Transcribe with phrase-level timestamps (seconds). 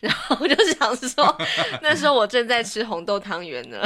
[0.00, 1.38] 然后我就想说，
[1.82, 3.78] 那时候我正在吃红豆汤圆呢。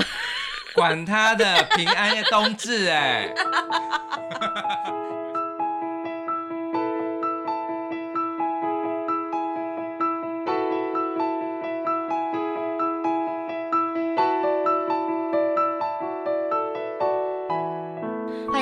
[0.75, 3.33] 管他的，平安夜冬至哎。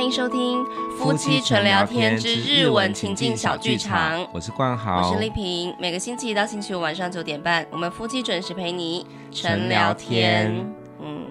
[0.03, 0.67] 欢迎收听
[0.99, 4.27] 夫妻纯聊天之日文情境小剧场。
[4.33, 5.73] 我是冠豪，我是丽萍。
[5.79, 10.53] 每个星期一到星期五晚上九点半，我们夫妻准时陪你纯聊天。
[11.01, 11.23] 嗯，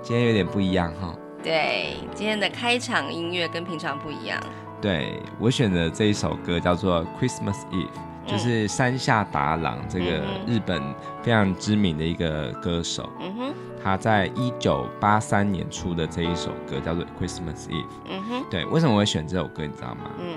[0.00, 1.12] 今天有点不一样哈。
[1.42, 4.40] 对，今天的开场音乐跟平常不一样。
[4.80, 7.88] 对，我选的这一首歌叫做《Christmas Eve》，
[8.30, 10.80] 就是山下达郎这个日本
[11.20, 13.10] 非常知名的一个歌手。
[13.18, 13.54] 嗯哼。
[13.82, 17.84] 他在一九八三年出的这一首歌叫做《Christmas Eve》。
[18.08, 19.64] 嗯哼，对，为什么我会选这首歌？
[19.64, 20.10] 你知道吗？
[20.18, 20.36] 嗯，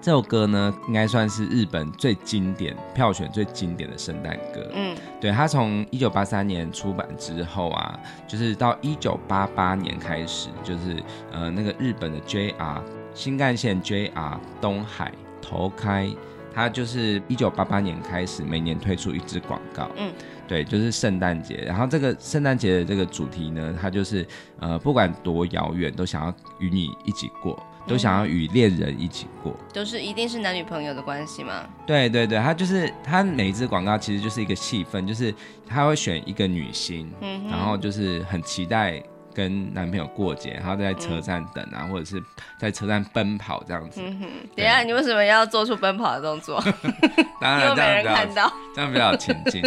[0.00, 4.68] 这首歌呢，应该算是日本最经典、票选最经典的圣诞歌。
[4.74, 7.98] 嗯，对，他从一九八三年出版之后啊，
[8.28, 12.80] 就是到一九八八年开始，就是呃那个日本的 JR
[13.14, 16.10] 新干线 JR 东海头开，
[16.54, 19.88] 他就是一九八八年开始每年推出一支广告。
[19.96, 20.12] 嗯。
[20.52, 21.64] 对，就是圣诞节。
[21.66, 24.26] 然后这个圣诞节的这个主题呢，它就是
[24.60, 31.66] 呃，不管多遥远，都想要与你一起过，都想要与恋人一起过，都是一定是男女朋友的关系吗？
[31.86, 35.34] 对对对，它就是它每一支广告其实就是一个气氛，就是
[35.66, 39.02] 他会选一个女星，嗯，然后就是很期待。
[39.34, 42.22] 跟男朋友过节，然后在车站等啊，嗯、或者是
[42.58, 44.00] 在车站奔跑这样子。
[44.04, 46.62] 嗯哼，等一下，你为什么要做出奔跑的动作？
[47.40, 49.62] 当然， 没人看到， 这样比较前进。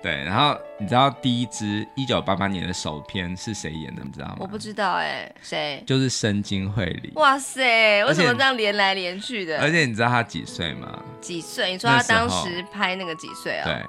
[0.00, 4.02] 对，然后你知道第一支一九八八年的首片是谁演的？
[4.04, 4.36] 你知道吗？
[4.38, 5.82] 我不知道哎，谁？
[5.84, 7.12] 就是深津绘里。
[7.16, 9.60] 哇塞，为什么这样连来连去的？
[9.60, 11.02] 而且你知道他几岁吗？
[11.20, 11.72] 几岁？
[11.72, 13.64] 你说他当时拍那个几岁啊？
[13.64, 13.84] 对。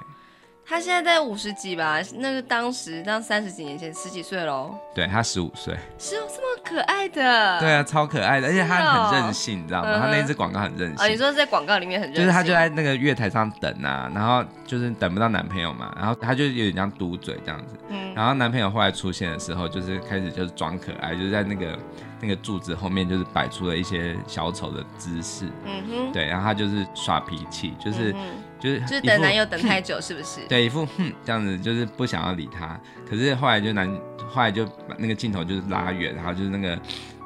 [0.70, 1.98] 他现在在五十几吧？
[2.14, 4.72] 那个当时，当三十几年前，十几岁喽。
[4.94, 7.58] 对，他十五岁，是哦这么可爱的。
[7.58, 8.76] 对啊，超可爱的，而且他
[9.10, 9.98] 很任性，你知道吗？
[9.98, 11.04] 他那支广告很任性。
[11.04, 12.24] 哦，你说在广告里面很任性。
[12.24, 17.74] 就是他就在那个月台上等啊，然后就是等不到男朋友嘛，然后他就有点像嘟嘴这样子。
[17.88, 18.14] 嗯。
[18.14, 21.76] 然后男朋友后来出现的时候，就是开始就是装可爱，就是在那个
[22.20, 25.46] 那个柱子后面，就是摆出了一些小丑的姿势。
[25.64, 26.12] 嗯哼。
[26.12, 28.14] 对，然后他就是耍脾气，就是。
[28.60, 30.40] 就是就是等男友等太久，是不是？
[30.48, 32.78] 对，一副哼这样子，就是不想要理他。
[33.08, 33.88] 可是后来就男，
[34.28, 36.78] 后来就把那个镜头就是拉远，然后就是那个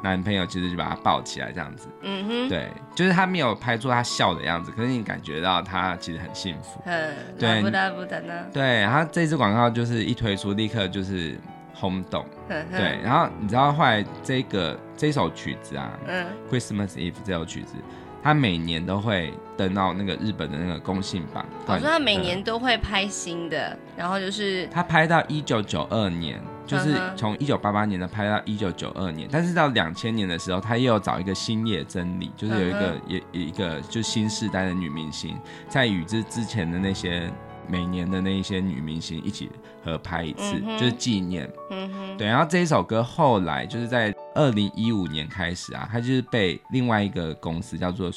[0.02, 1.88] 男朋友其实就把他抱起来这样子。
[2.02, 2.48] 嗯哼。
[2.48, 6.80] 对，就是他没有拍出他笑的样子，可是你感觉到他其实很幸福。
[6.86, 7.12] 嗯。
[7.38, 7.60] 对。
[7.60, 8.32] 不得不得呢。
[8.52, 11.36] 对，然后这支广告就是一推出，立刻就是
[11.74, 12.24] 轰动。
[12.48, 12.64] 嗯。
[12.70, 17.74] 对，然后你知道后来这个这首曲子啊，嗯，Christmas Eve 这首曲子。
[18.24, 21.44] 他每年都会登到那个日本的那个公信榜。
[21.66, 37.30] 我说他每年都会拍新的，嗯、然后就是他拍到一九九二年，就是从一九八八年的拍到一九九二年，但是到两千年的时候，他又有找一个新叶真理，就是有一个也一个就新时代的女明星，在与之之前的那些。
[37.68, 39.50] 每年的那一些女明星一起
[39.84, 41.50] 合拍一次，嗯、就是纪念。
[41.70, 42.26] 嗯哼，对。
[42.26, 48.10] 然后这一首歌后来就是在二零一五年开始啊，它就是被另外一个公司叫做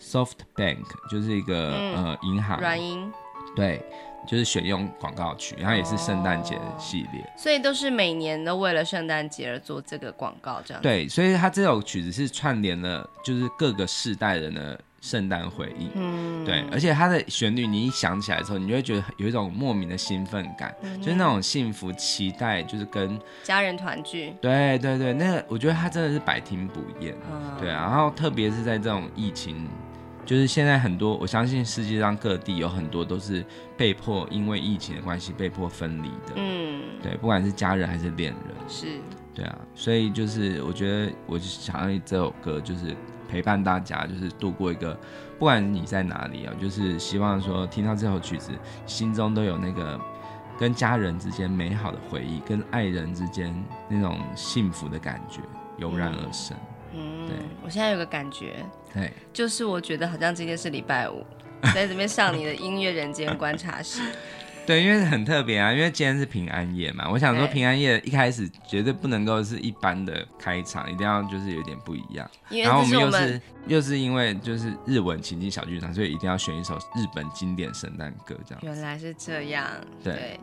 [0.00, 3.12] SoftBank，就是一个、嗯、呃银行软银，
[3.56, 3.84] 对，
[4.26, 10.82] 就是选用广告曲，然后也是圣诞节系列，哦，所以都是每年都为了圣诞节而做这个广告，这样。
[10.82, 14.80] 对，所以它这首曲子是串联了，就是各个世代人的。
[15.00, 24.32] 圣诞回忆，嗯，对，而且它的旋律，你一想起来的时候，你就会觉得有一种莫名的兴奋感，嗯、就是那种幸福期待，就是跟家人团聚。
[24.40, 27.82] 对对对，那个我觉得它真的是百听不厌，嗯、对、啊。
[27.82, 29.68] 然后特别是在这种疫情，
[30.24, 33.44] 就是现在很多，我相信世界上各地有很多都是
[33.76, 38.86] 被迫因为疫情的关系被迫分离的，嗯，对，不管是家人还是恋人，是，
[39.34, 42.96] 对啊，所以就是我觉得，我就想要这首歌就是。
[43.30, 44.98] 陪伴大家，就是度过一个，
[45.38, 48.52] 不管你在哪里啊，就是希望说听到这首曲子，
[48.86, 49.98] 心中都有那个
[50.58, 53.54] 跟家人之间美好的回忆，跟爱人之间
[53.88, 55.40] 那种幸福的感觉
[55.76, 56.56] 油然而生。
[56.92, 61.24] 嗯，对，我现在有个感觉，对，就是我觉得好像今天是礼拜五，
[61.74, 64.00] 在这边上你的音乐人间观察室。
[64.68, 72.30] 对，因为很特别啊，因为今天是平安夜嘛，我想说平安夜一开始绝对不能够是一般的开场，一定要就是有点不一样。
[72.50, 78.60] 然后我们又是又是因为就是日文情境小剧场，所以一定要选一首日本经典圣诞歌这样。
[78.62, 79.66] 原来是这样，
[80.04, 80.12] 对。
[80.12, 80.40] 对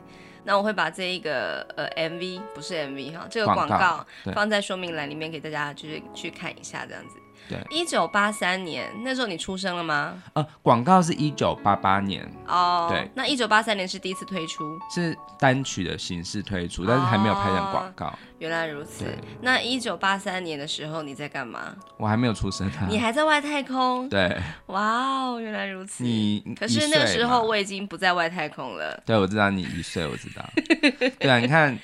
[0.48, 7.18] 那我会把这一个呃 MV 不是 MV 哈，这个广告放在说明栏里面给大家，就是去看一下这样子。
[7.48, 10.22] 对，一九八三年那时候你出生了吗？
[10.34, 18.08] 呃，广告是一九八八年哦，对，那一九八三年是第一次推出，是单曲的形式推出，但是还没有拍成广告。
[18.08, 19.06] 哦、原来如此。
[19.42, 21.76] 那一九八三年的时候你在干嘛？
[21.98, 22.88] 我还没有出生啊。
[22.90, 24.10] 你还在外太空？
[24.10, 24.36] 对。
[24.68, 26.04] 哇哦，原来如此。
[26.04, 29.02] 你可是那个时候我已经不在外太空了。
[29.06, 30.44] 对，我知道你一岁，我知道。
[31.20, 31.78] 对啊，你看。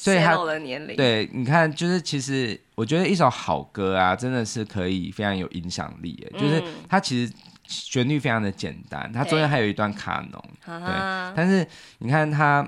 [0.00, 6.24] 所以他的年龄，对，你看，就是其实我觉得一首好歌啊，真的是可以非常有影响力。
[6.34, 7.32] 嗯，就是它其实
[7.64, 10.94] 旋律非常的简单，它中间还有一段卡农，对。
[11.34, 11.66] 但是
[11.98, 12.66] 你看它，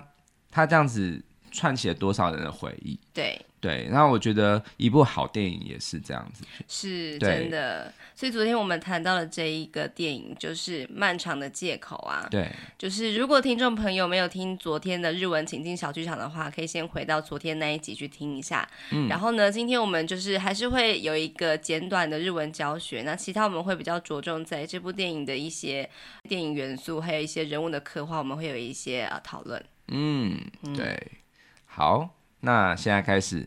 [0.50, 1.22] 它这样子
[1.52, 3.40] 串起了多少人的回忆，对。
[3.60, 7.92] 对，那我觉得一部好电影也是这样子，是真的。
[8.14, 12.26] 所以昨天我们谈到了这一个电影，就是《漫长的借口》啊。
[12.30, 18.66] 对，就是如果听众朋友没有听昨天的日文情境小剧场的话，可以先回到昨天那一集去听一下。
[18.92, 25.88] 嗯，然后呢，今天我们就是还是会有一个简短的日文教学，那其他我们会比较着重在这部电影的一些
[26.28, 29.62] 电影元素，还有一些人物的刻画，我们会有一些啊讨论。
[29.88, 30.38] 嗯，
[30.74, 31.10] 对，嗯、
[31.66, 32.16] 好。
[32.40, 33.46] 那现在开始，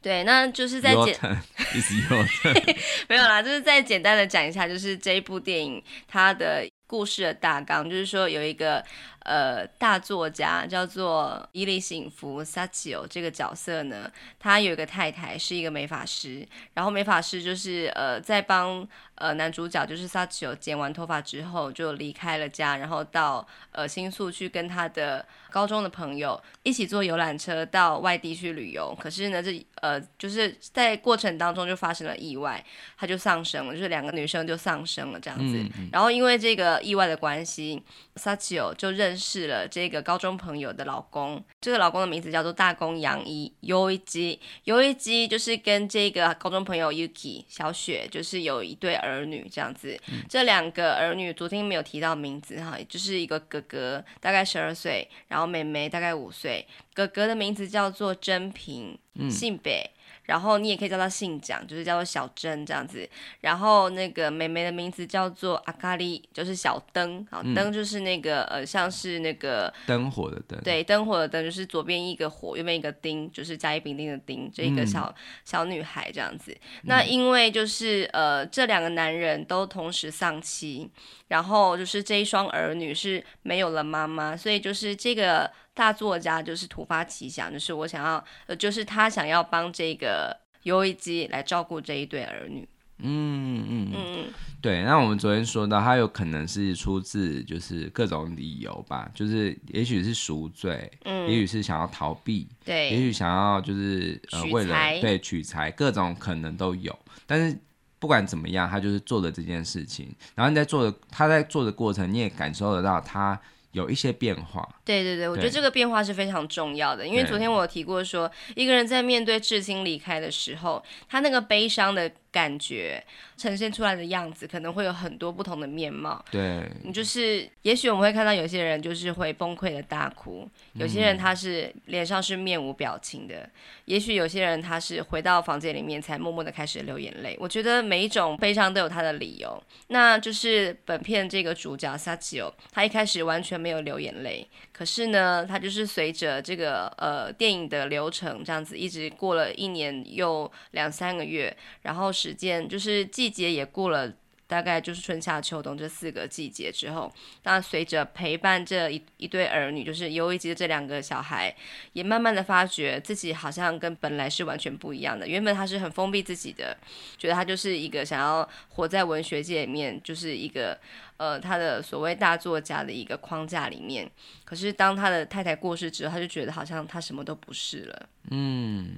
[0.00, 1.18] 对，那就是在简，
[3.08, 8.84] 没有啦，就是再简单的讲一下，就是这一部电影它的故事的大纲，就是说有一个。
[9.24, 18.86] 呃，大作家叫做伊利幸福萨奇欧这个角色呢，他有一个太太是一个美发师，然后美发师就是呃在帮
[19.16, 32.64] 呃男主角就是萨奇欧剪完头发之后就离开了家，然后到呃新宿去跟他的高中的朋友一起坐游览车到外地去旅游，可是呢这呃就是在过程当中就发生了意外，
[32.96, 37.82] 他就丧生了，就是两个女生就丧生了这样子，嗯嗯，然后因为这个意外的关系，
[38.16, 39.14] 萨奇欧就认。
[39.16, 49.96] 识了这个高中朋友的老公，这个老公的名字叫做大宫洋一，有一集，有一集就是跟这个高中朋友 Yuki 小雪，就是有一对儿女这样子。
[50.08, 59.90] 嗯、这两个儿女昨天没有提到名字哈，就是一个哥哥大概十二岁，然后妹妹大概五岁，哥哥的名字叫做真平，嗯、姓北。
[60.24, 63.08] 然后你也可以叫她姓蒋，就是叫做小珍这样子。
[63.40, 67.26] 然后那个妹妹的名字叫做阿卡丽，就是小灯。
[67.30, 70.60] 好，灯就是那个呃，像是那个灯火的灯。
[70.62, 76.56] 对，灯火的灯就是左边一个火，右边一个丁，就是甲乙丙丁的丁，这一个小、嗯、小女孩这样子。
[76.84, 80.90] 那因为就是呃，这两个男人都同时丧妻，
[81.28, 85.50] 然后就是这一双儿女是没有了妈妈，所以就是这个。
[85.74, 92.66] 大作家就是突发奇想，就是我想要，呃，就是他想要帮这个游一基来照顾这一对儿女。
[92.98, 94.24] 嗯嗯嗯，
[94.62, 94.84] 对。
[94.84, 106.96] 那我们昨天说到，他有可能是出自就是各种理由吧，就是也许是赎罪，嗯，也许是想要逃避，对，也许想要就是呃为了对取财，各种可能都有。
[107.26, 107.58] 但是
[107.98, 110.14] 不管怎么样，他就是做了这件事情。
[110.36, 113.38] 然后你在做的他在做的过程，你也感受得到他。
[113.74, 123.00] 有一些变化，对对对，我觉得这个变化是非常重要的，因为昨天我有提过说，一个人在面对至亲离开的时候，他那个悲伤的感觉
[123.36, 126.22] 呈现出来的样子，可能会有很多不同的面貌。
[126.32, 133.50] 对，你就是，也许我们会看到有些人就是会崩溃的大哭，有些人他是脸上是面无表情的，嗯、
[133.84, 137.36] 也许有些人他是回到房间里面才默默的开始流眼泪。
[137.38, 139.62] 我觉得每一种悲伤都有他的理由。
[139.88, 144.44] 那就是本片这个主角萨奇欧，他一开始完全没有流眼泪，
[144.76, 154.12] 可是呢，它就是随着这个呃电影的流程这样子，一直过了一年又两三个月，然后时间就是季节也过了，
[154.54, 161.52] 大概就是春夏秋冬这四个季节之后，那随着陪伴这一一对儿女，就是尤一吉的这两个小孩，
[161.94, 165.26] 也慢慢的发觉自己好像跟本来是完全不一样的。
[165.26, 166.76] 原本他是很封闭自己的，
[167.18, 170.78] 觉得他就是一个想要活在文学界里面，就是一个。
[171.16, 174.10] 呃，他的所谓大作家的一个框架里面，
[174.44, 178.08] 可是当他的太太过世之后，他就觉得好像他什么都不是了。
[178.32, 178.96] 嗯，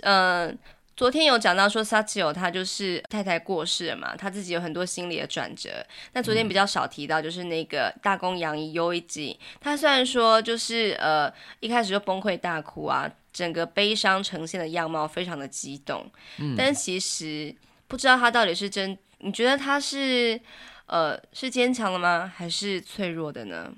[0.00, 0.50] 呃，
[0.96, 5.84] 昨天有讲到说萨奇欧他就是太太过世了嘛，他自己有很多心理的转折。
[6.14, 17.54] 那昨天比较少提到，就是那个大公洋一优一季，他虽然说就是呃一开始就崩溃大哭啊，整个悲伤呈现的样貌非常的激动，嗯，但是其实
[17.86, 20.40] 不知道他到底是真，你觉得他是？
[20.86, 22.32] 呃，是坚强的吗？
[22.32, 23.74] 还是脆弱的呢？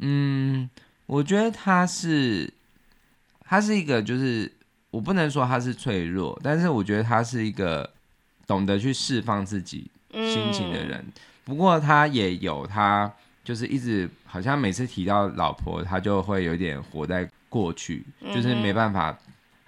[0.00, 0.68] 嗯，
[1.06, 2.52] 我觉得他是，
[3.40, 4.52] 他是一个，就是
[4.92, 7.90] 我不能说他是脆弱，但是我觉得他是一个
[8.46, 10.98] 懂得去释放自己心情的人。
[10.98, 11.12] 嗯、
[11.44, 13.10] 不过他也有他，
[13.42, 19.18] 就是一直好像每次提到老婆，他就会有点活在过去，就是没办法。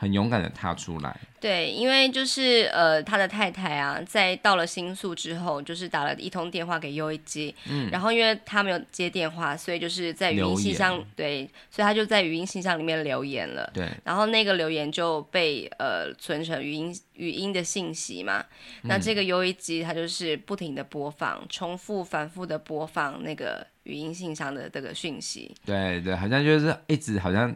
[0.04, 1.18] 很勇敢的踏出来。
[1.40, 18.44] 对，因为就是呃，他的太太啊，在到了新宿之后，就是打了一通电话给优一基，嗯，然后因为他没有接电话，所以就是在语音信箱，对，所以他就在语音信箱里面留言了，对，然后那个留言就被呃存成语音语音的信息嘛，
[18.82, 27.54] 那这个优一基他就是不停的播放，重复反复的播放那个语音信箱的这个讯息，对对，好像就是一直好像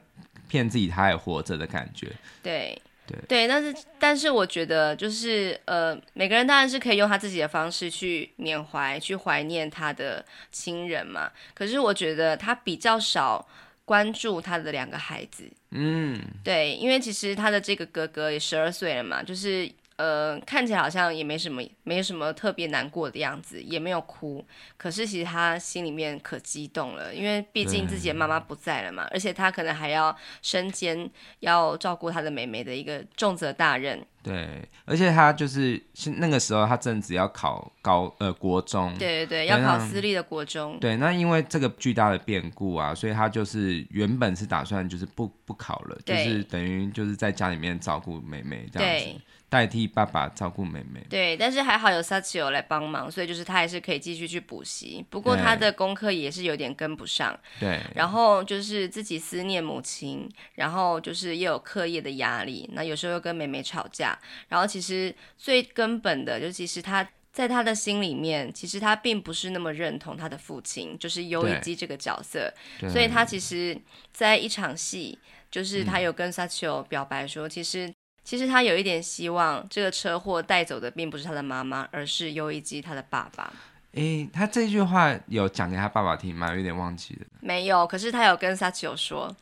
[0.48, 2.10] 骗自己他还活着的感觉，
[2.42, 2.80] 对。
[3.06, 11.30] 对，对，但是但是我觉得就是呃，每个人当然是可以用他自己的方式去缅怀、去怀念他的亲人嘛。
[11.54, 13.48] 可是我觉得他比较少
[13.86, 15.50] 关注他的两个孩子。
[15.70, 19.70] 嗯，对，因为其实他的这个哥哥也十二岁了嘛，就是。
[19.98, 24.44] 呃，看起来好像也没什么，没什么特别难过的样子，也没有哭。
[24.76, 34.00] 可是其实他心里面可激动了，因为毕竟自己的妈妈不在了嘛，而且他可能还要身兼要照顾他的妹妹的一个重责大任。
[34.22, 35.80] 对，而且他就是
[36.18, 40.78] 那个时候他正值要考高呃国中，对对对，要考私立的国中。
[40.78, 49.20] 对，那因为这个巨大的变故啊，所以他就是原本是打算就是不不考了，就是等于就是在家里面照顾妹妹这样子。
[49.50, 55.02] 代替爸爸照顾妹妹，对，但是还好有 Sachio 来帮忙，所以就是他还是可以继续去补习。
[55.08, 57.80] 不过他的功课也是有点跟不上，对。
[57.94, 64.18] 然后就是自己思念母亲，然后就是又有课业的压力，那有时候又跟妹妹吵架。
[64.48, 72.52] 然后其实最根本的，就其实他在他的心里面，其实他并不是那么认同他的父亲，就是优一基这个角色。
[72.92, 73.80] 所以他其实，
[74.12, 75.18] 在一场戏，
[75.50, 77.90] 就是他有跟 Sachio 表白说，嗯、其实。
[78.28, 83.50] 其实他有一点希望，这个车祸带走的并不是他的妈妈，而是优一基他的爸爸。
[83.92, 86.54] 诶，他这句话有讲给他爸爸听吗？
[86.54, 87.20] 有点忘记了。
[87.40, 89.34] 没有，可是他有跟 Sachio 说。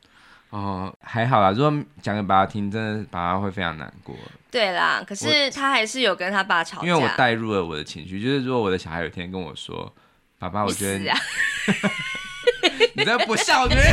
[0.51, 1.51] 哦，还好啦。
[1.51, 4.15] 如果讲给爸爸听，真的爸爸会非常难过。
[4.53, 6.87] 对啦，可是他还是有跟他爸吵架。
[6.87, 9.93] 因为我带入了我的情绪，就是如果我的小孩有一天跟我说
[10.39, 11.19] ：“爸爸，我觉得你，啊、
[12.95, 13.75] 你这不孝女。”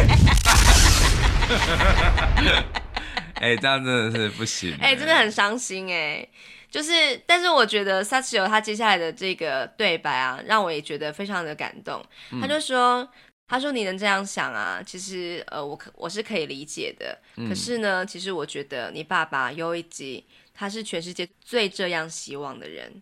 [3.43, 4.73] 哎、欸，这样真的是不行。
[4.79, 6.25] 哎、欸，真的很伤心哎。
[6.71, 12.01] 就是，但是我觉得 Sachio 他接下来的这个对白啊，让我也觉得非常的感动。
[12.31, 13.07] 嗯、他就说
[13.47, 17.19] ：“他说你能这样想啊，其实呃，我可我是可以理解的。
[17.35, 23.01] 嗯、可是呢，其实我觉得你爸爸优一基，他是全世界最这样希望的人。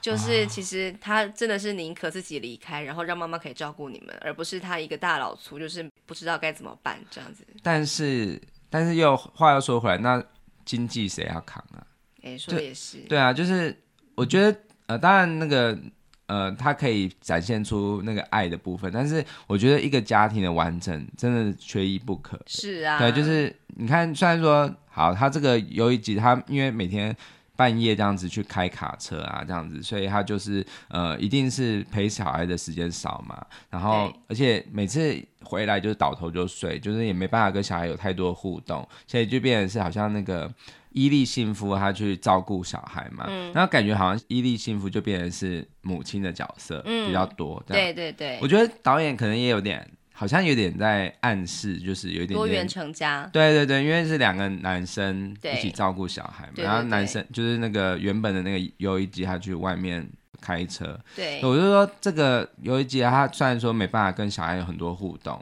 [0.00, 7.46] 就是其实他真的是宁可自己离开，然后让妈妈可以照顾你们，而不是他一个大老粗，就是不知道该怎么办这样子。
[7.62, 8.40] 但是。
[8.70, 10.22] 但是又话又说回来，那
[10.64, 11.80] 经济谁要扛啊？
[12.22, 12.98] 哎、欸，说的也是。
[13.08, 13.76] 对啊，就是
[14.14, 15.78] 我觉得呃，当然那个
[16.26, 22.40] 呃，他可以展现出那个爱的部分，但是我觉得一个家庭的完整真的缺一不可。
[22.46, 22.98] 是啊。
[22.98, 27.16] 对，就是你看，虽然说好，他这个有一集，他因为每天。
[27.58, 33.44] 半夜这样子去开卡车啊，这样子，所以他就是呃，一定是陪小孩的时间少嘛。
[33.68, 40.48] 然后，而且每次回来就是倒头就睡，就是也没办法跟小孩有太多互动，所以就变成是好像那个
[40.90, 43.24] 伊利幸福他去照顾小孩嘛。
[43.28, 43.52] 嗯。
[43.52, 47.60] 然后感觉好像伊利幸福就变成是母亲的角色比较多。
[47.66, 47.74] 嗯。
[47.74, 48.38] 对对对。
[48.40, 49.84] 我觉得导演可能也有点。
[50.18, 53.24] 好像有点在暗示，就是有一点点多元成家。
[53.32, 60.04] 对对对，因为是两个男生一起照顾小孩嘛，然后男生就是那个原本的那个优一基，他去外面
[60.40, 60.98] 开车。
[61.14, 65.40] 对，我就说这个优一基，他虽然说没办法跟小孩有很多互动，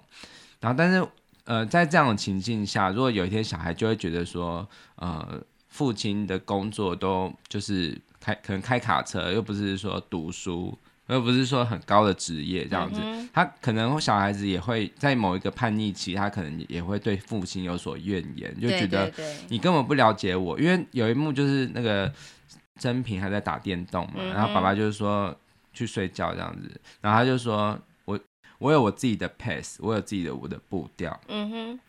[0.61, 1.02] 然后但是
[1.45, 10.78] 呃，在这样的情境下，如果有一天小孩就会觉得说，呃，父亲的工作都就是开可能开卡车，又不是说读书。
[11.08, 19.12] 而不是说很高的职业这样子，嗯、他可能小孩子也会在某一个叛逆期，他可能也会对父亲有所怨言，就觉得
[19.48, 20.58] 你根本不了解我。
[20.58, 22.12] 因为有一幕就是那个
[22.78, 25.32] 真平还在打电动嘛，嗯、然后爸爸就是说
[25.72, 26.68] 去睡觉这样子，
[27.00, 28.18] 然后他就说我
[28.58, 31.18] 我有我自己的 pace，我有自己的我的步调。
[31.28, 31.80] 嗯哼，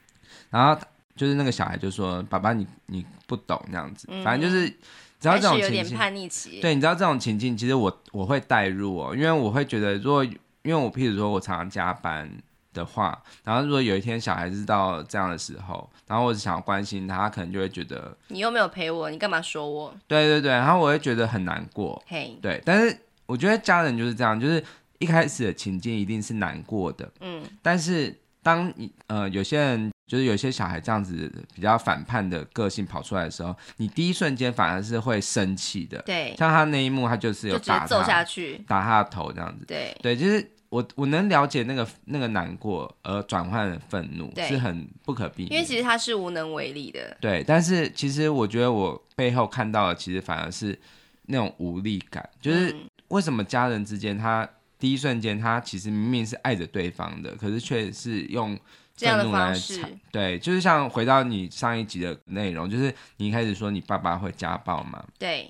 [0.52, 0.80] 然后
[1.16, 4.72] 就是那个小孩就说爸爸你你不懂这样子，反正就是。
[5.20, 6.60] 只要这种情境，有点叛逆期。
[6.62, 12.30] 对，你知道这种情境，其实我我会带入哦，因为我会觉得，如果因为我譬如说我常常加班
[12.74, 19.94] 的话，然后如果有一天小孩子到这样的时候，然后我只想要关心他，他可能就会觉得你又没有陪我，你干嘛说我？
[20.08, 22.02] 对对对，然后我会觉得很难过。
[22.08, 24.64] 嘿，对，但是我觉得家人就是这样，就是
[25.00, 29.92] 一开始的情境一定是难过的，嗯，但是当你呃有些人。
[30.08, 36.02] 就是有些小孩这样子比较反叛的个性跑出来的时候，你第一瞬间反而是会生气的。
[36.04, 39.66] 对，像他那一幕，他就是有打他，就揍下去，打他的头这样子。
[39.66, 47.18] 对，对，就是我我能了解那个那个难过而转换的愤怒是很不可避免，因为其实他是无能为力的。
[47.20, 50.80] 对，但是其实我觉得我背后看到的，其实反而是
[51.24, 52.74] 那种无力感，就是
[53.10, 54.48] 为什么家人之间，他
[54.80, 58.58] 第一瞬间他其实明明是爱着对方的，可是却是用
[58.98, 59.82] 这样的方式。
[60.12, 65.02] 对，就是像回到你上一集的内容，就是你一开始说你爸爸会家暴嘛？
[65.18, 65.50] 对，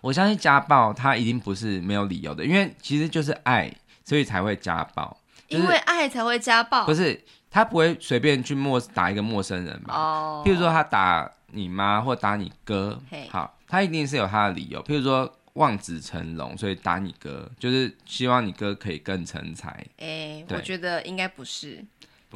[0.00, 3.72] 我相信家暴他一定不是没有理由的，因为其实就是爱。
[4.04, 6.84] 所以才会家暴，因为爱才会家暴。
[6.84, 9.94] 不是他不会随便去陌打一个陌生人吧？
[9.94, 10.42] 哦。
[10.44, 13.00] 譬如说他打你妈或打你哥，
[13.30, 14.82] 好，他一定是有他的理由。
[14.82, 19.68] 譬如说望子成龙，所以打你哥，就是希望你哥可以更成才。
[19.98, 21.82] 哎，我觉得应该不是，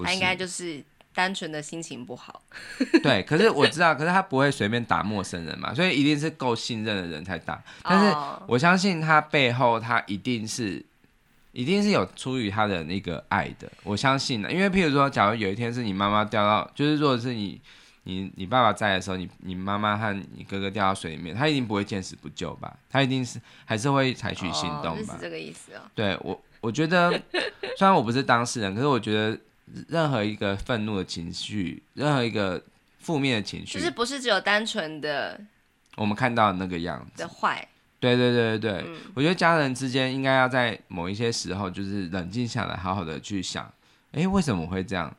[0.05, 0.83] 他应该就是
[1.15, 2.43] 单纯的心情不好。
[3.03, 7.63] 对，可是我知道，可是他不会随便打陌生人嘛，所以一定是够信任的人才打。
[7.83, 10.85] 但是我相信他背后，他一定是。
[11.53, 14.53] 一定是有出于他的那个爱的，我相信的。
[14.53, 17.59] 因为譬如说，假如有一天是你妈妈掉到，就是如果是你
[18.03, 22.77] 你你爸爸在的时候，你你妈妈和你哥哥掉到水里面，他一定不会见死不救吧？
[22.91, 25.15] 他一定是还是会采取行动吧？
[25.15, 25.81] 哦、是这个意思哦。
[25.95, 27.11] 对我，我觉得
[27.79, 29.39] 虽然我不是当事人，可是我觉得
[29.89, 32.63] 任何一个愤怒的情绪，任何一个
[32.99, 35.41] 负面的情绪，就是不是只有单纯的
[35.97, 37.67] 我们看到的那个样子的坏。
[37.99, 43.73] 对对对对对，嗯、我觉得家人之间应该要在某一些时候，就是冷静下来，好好的去想，
[44.13, 45.15] 哎，为什么会这样？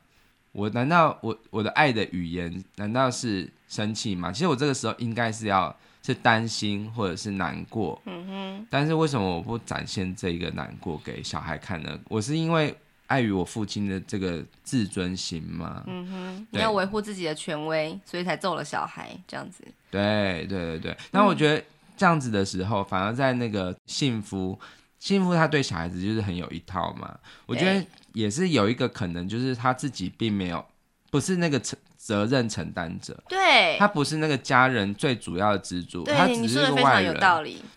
[0.52, 4.32] 我难道我我的爱的语言难道是生气吗？
[4.32, 8.66] 其实我这个时候应该是要是担心或者是难过，嗯哼。
[8.70, 11.98] 但是为什么我不展现这一个难过给小孩看呢？
[12.08, 12.74] 我是因为
[13.08, 15.82] 碍于我父亲的这个自尊心嘛？
[15.86, 19.62] 嗯哼，你要维护自己的权威，所以才揍了小孩这样子。
[19.90, 21.58] 对对对对，那我觉得。
[21.58, 21.64] 嗯
[21.98, 24.56] 这样子的时候，反而在那个幸福，
[25.00, 27.12] 幸福他对小孩子就是很有一套嘛。
[27.44, 30.64] 我觉得也是有一个可能，就是他自己并没有，
[31.10, 33.20] 不是那个责责任承担者。
[33.28, 37.18] 对，他不是那个家人最主要的支柱，他只是个外人。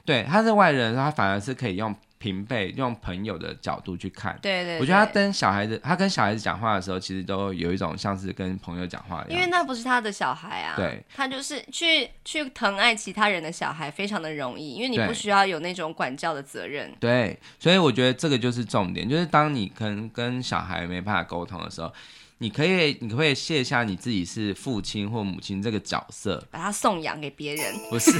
[0.05, 1.91] 对，他是外人，他反而是可以用。
[2.21, 9.39] 平辈用朋友的角度去看，对，对对，我觉得他跟小孩子，他跟小孩子讲话的时候，其实都有一种像是跟朋友讲话一样。
[9.39, 16.93] 因为那不是他的小孩啊，对，他就是去去疼爱其他人的小孩，非常的容易，因为你不需要有那种管教的责任。
[17.00, 21.91] 对，所以我觉得这个就是重点，就是当你跟跟小孩没办法沟通的时候。
[22.41, 27.75] 你可以，你可不可以卸下你自己是父亲或母亲这个角色，把他送养给别人？
[27.91, 28.11] 不是，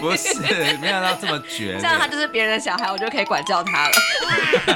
[0.00, 0.40] 不是，
[0.80, 1.76] 没想到这么绝。
[1.78, 3.94] 这样他就是别人的小孩，我就可以管教他了。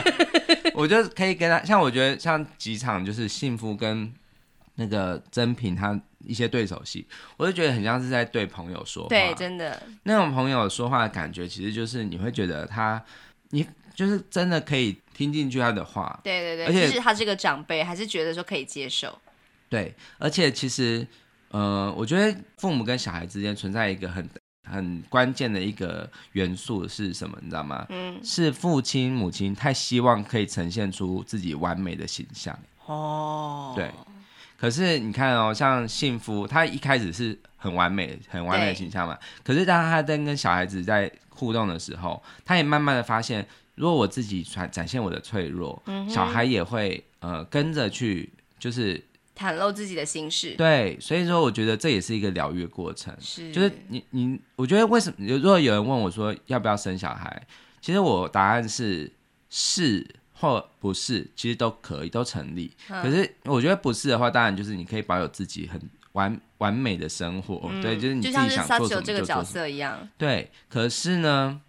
[0.77, 4.13] 我就可以跟他，像我觉得像几场就是幸福跟
[4.75, 7.07] 那个真品他一些对手戏，
[7.39, 9.09] 我就觉得很像是在对朋友说话。
[9.09, 9.83] 对，真的。
[10.03, 13.03] 那种朋友说话的感觉，其实就是你会觉得他，
[13.49, 14.95] 你就是真的可以。
[15.15, 19.17] 听进去他的话，对对对，而且其实他这个长辈，还是觉得说可以接受。
[19.71, 21.07] 对，而且其实，
[21.49, 24.29] 呃，我觉得父母跟小孩之间存在一个很
[24.71, 27.37] 很关键的一个元素是什么？
[27.41, 27.87] 你知道吗？
[27.89, 32.57] 嗯，是父亲母亲太希望可以呈现出自己完美的形象。
[32.87, 33.91] 哦，对。
[34.57, 39.19] 可是你看哦，像幸福，他一开始是很完美、很完美的形象嘛。
[39.43, 43.47] 可是当他在跟小孩子在互动的时候，他也慢慢的发现。
[43.75, 49.03] 如果我自己传展现我的脆弱，嗯、小孩也会呃跟着去，就是
[49.37, 50.55] 袒露自己的心事。
[50.57, 53.13] 对，所以说我觉得这也是一个疗愈的过程。
[53.19, 55.27] 是，就是你你，我觉得为什么？
[55.27, 57.47] 如果有人问我说要不要生小孩，
[57.81, 59.13] 其实我答案是
[59.51, 62.71] 是或不是，其实都可以，都成立。
[62.89, 65.81] 嗯、可是我觉得不是的话，当然就是你可以保有自己很
[66.13, 67.61] 完完美的生活。
[67.73, 69.03] 嗯、对，就是你自己想做什么就做什么。
[69.07, 70.09] 这个角色一样。
[70.17, 71.61] 对，可是呢，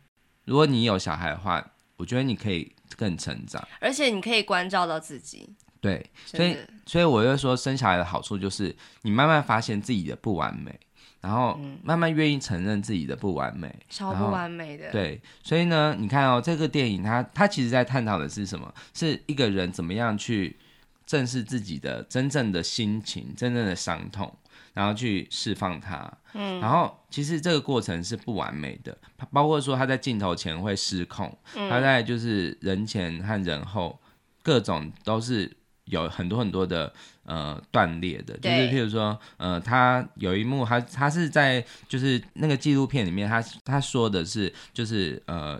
[0.43, 1.71] 如果你有小孩的话。
[1.97, 5.49] 我觉得你可以更成长，而且你可以关照到自己。
[5.81, 10.79] 对，所以所以我就说，生小孩的好处就是你慢慢发现自己的不完美，
[11.21, 14.91] 然后慢慢愿意承认自己的不完美，超不完美的。
[14.91, 18.73] 对，所以呢，你看哦，这个电影它它其实在探讨的是什么？
[18.95, 20.57] 是一个人怎么样去
[21.05, 24.35] 正视自己的真正的心情、真正的伤痛。
[24.75, 28.95] 然后去释放他，嗯，然后其实这个过程是不完美的，
[29.31, 33.97] 包括说他在镜头前会失控，嗯，他在就是人前和人后
[34.43, 35.49] 各种都是
[35.85, 45.57] 有很多很多的呃断裂的，就是譬如说呃他有一幕他他是在就是那个纪录片里面他他说的是就是呃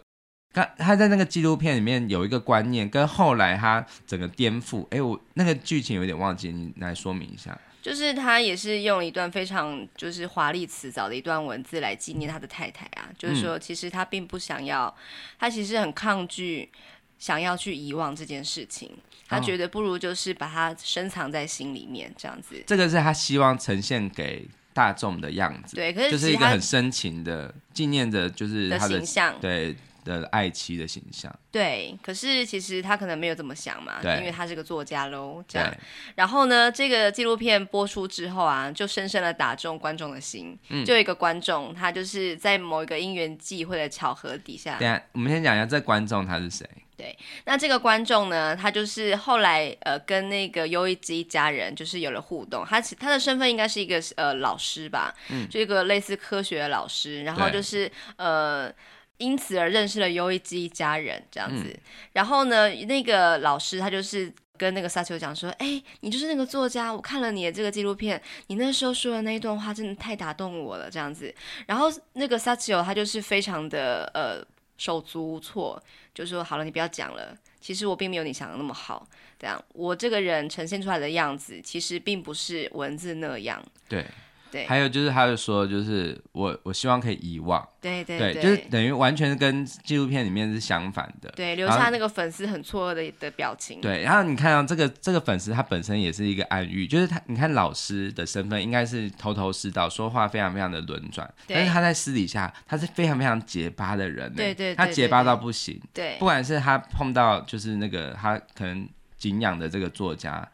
[0.52, 7.58] 他他在那个纪录片里面有一个观念跟后来他整个颠覆，哎我那个剧情有点忘记，你来说明一下。
[7.86, 14.92] 就是他也是用一段非常就是华丽辞藻的一段文字来纪念他的太太啊，就是说其实他并不想要，
[15.38, 16.68] 他其实很抗拒
[17.20, 18.90] 想要去遗忘这件事情，
[19.28, 22.64] 他觉得不如就是把它深藏在心里面，这样子。
[22.66, 29.76] 这个是他希望呈现给大众的样子，对，可是就是一个很深情的纪念着，就是他的，的形象，对。
[30.06, 35.76] 的爱妻的形象，对，可是其实他可能没有这么想嘛，对，因为他是个作家喽，这样。
[36.14, 40.58] 然后呢，这个纪录片播出之后啊，就深深的打中观众的心。
[40.70, 44.78] 嗯，就有一个观众，他就是在某一个因缘际会的巧合底下。
[44.78, 46.70] 对啊，我们先讲一下这观众他是谁？
[46.96, 58.72] 对，那这个观众呢，他就是后来呃跟那个优一基家人就是有了互动，他他的身份应该是一个呃老师吧，嗯，就一个类似科学的老师，然后就是呃。
[59.18, 61.80] 因此而认识了优一基一家人这样子，嗯、
[62.14, 71.34] 然后呢，那个老师他就是跟那个萨丘讲说：“哎、欸，你就是那个作家，我看了你的这个纪录片，你那时候说的那一段话真的太打动我了。”这样子，
[71.66, 74.46] 然后那个萨丘他就是非常的呃
[74.78, 75.82] 手足无措，
[76.14, 79.08] 就说：“好了，你不要讲了，其实我并没有你想的那么好，
[79.40, 84.06] 这样我这个人呈现出来的样子，其实并不是文字那样。”对。
[84.56, 84.66] 对。
[84.66, 93.82] 还有就是，他就说，就是我我希望可以遗忘，对对对，对，就是等于完全跟纪录片里面是相反的，对，留下那个粉丝很错愕的的表情。
[93.82, 108.88] 对，然后你看到这个这个粉丝，他本身也是一个暗喻，就是他，你看老师的身份应该是头头是道，说话非常非常的轮转，但是他在私底下他是非常非常结巴的人，对对，他结巴到不行，对，不管是他碰到就是那个他可能
[109.18, 110.48] 敬仰的这个作家。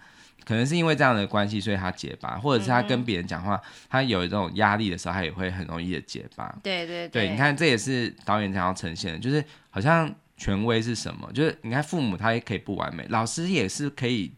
[0.52, 6.54] 可能是因为这样的关系，所以他结巴，或者是他跟别人讲话，嗯、他有这种压力的时候，他也会很容易的结巴。
[6.62, 11.32] 对对对，对，你看这也是导演想要呈现的，就是好像权威是什么？
[11.32, 14.30] 就是你看父母他也可以不完美，老师也是可以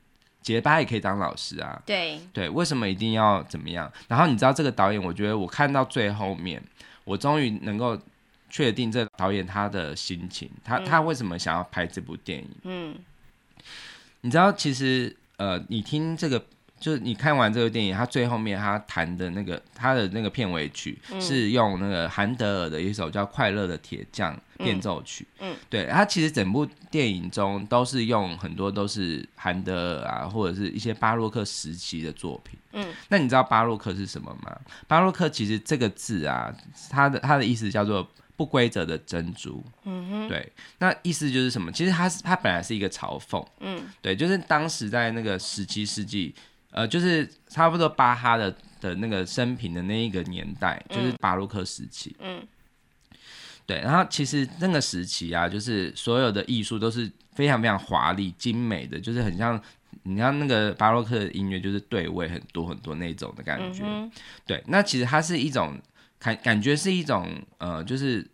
[0.43, 1.81] 结巴，也可以当老师啊。
[1.83, 3.91] 对对，为什么一定要怎么样？
[4.07, 6.61] 然后你知道这个导演，我觉得我看到最后面，
[7.05, 7.99] 我终于能够
[8.51, 12.49] 确定这导演他的心情，他、嗯、他为什么想要拍这部电影？
[12.65, 12.95] 嗯，
[14.21, 15.17] 你知道其实。
[15.37, 16.43] 呃，你听这个，
[16.79, 25.25] 就是你看完这个电影，他最后面他弹的那个他的那个片尾曲，嗯、是用那个韩德尔的一首叫《快乐的铁匠》变奏曲。
[25.39, 32.59] 嗯，嗯对，他其实整部电影中都是用很多都是韩德尔啊，或者是一些巴洛克时期的作品。
[32.73, 34.55] 嗯，那你知道巴洛克是什么吗？
[34.87, 36.53] 巴洛克其实这个字啊，
[36.89, 38.07] 它的它的意思叫做。
[38.43, 41.71] 不规则的珍珠，嗯哼，对，那意思就是什么？
[41.71, 46.35] 其实它是它本来是一个嘲讽，嗯，对，就是当时在那个十七世纪，
[46.71, 52.45] 呃，就是差不多巴哈的的那个生平的那一个年代，就是巴洛克时期，嗯，
[53.65, 59.57] 对，然后其实那个时期啊，就是所有的艺术都是非常非常华丽精美的，就是很像
[60.03, 64.11] 你像那个巴洛克的音乐，就是对位很多很多那种的感觉，嗯、
[64.45, 65.79] 对，那其实它是一种。
[66.19, 67.27] 感感觉是一种
[67.57, 68.25] 呃，就是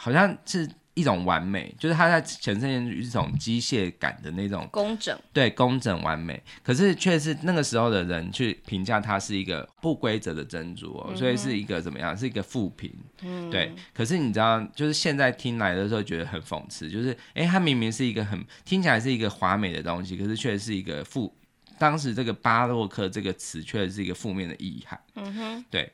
[0.00, 6.40] 好像是一种完美，就是它在呈现一种机械感的那种工整，对，工整完美。
[6.62, 12.16] 可是却是那个时候的人去评价它是一个不规则的珍珠哦，嗯、所以是一个怎么样？
[12.16, 12.92] 是一个负评。
[13.22, 13.72] 嗯，对。
[13.92, 21.32] 可是你知道，就是现在听来的时候觉得很讽刺，就是哎，它明明是一个很听起来是一个华美的东西，可是却是一个负。
[21.78, 25.00] 当时这个巴洛克这个词却是一个负面的意涵。
[25.14, 25.92] 嗯哼，对，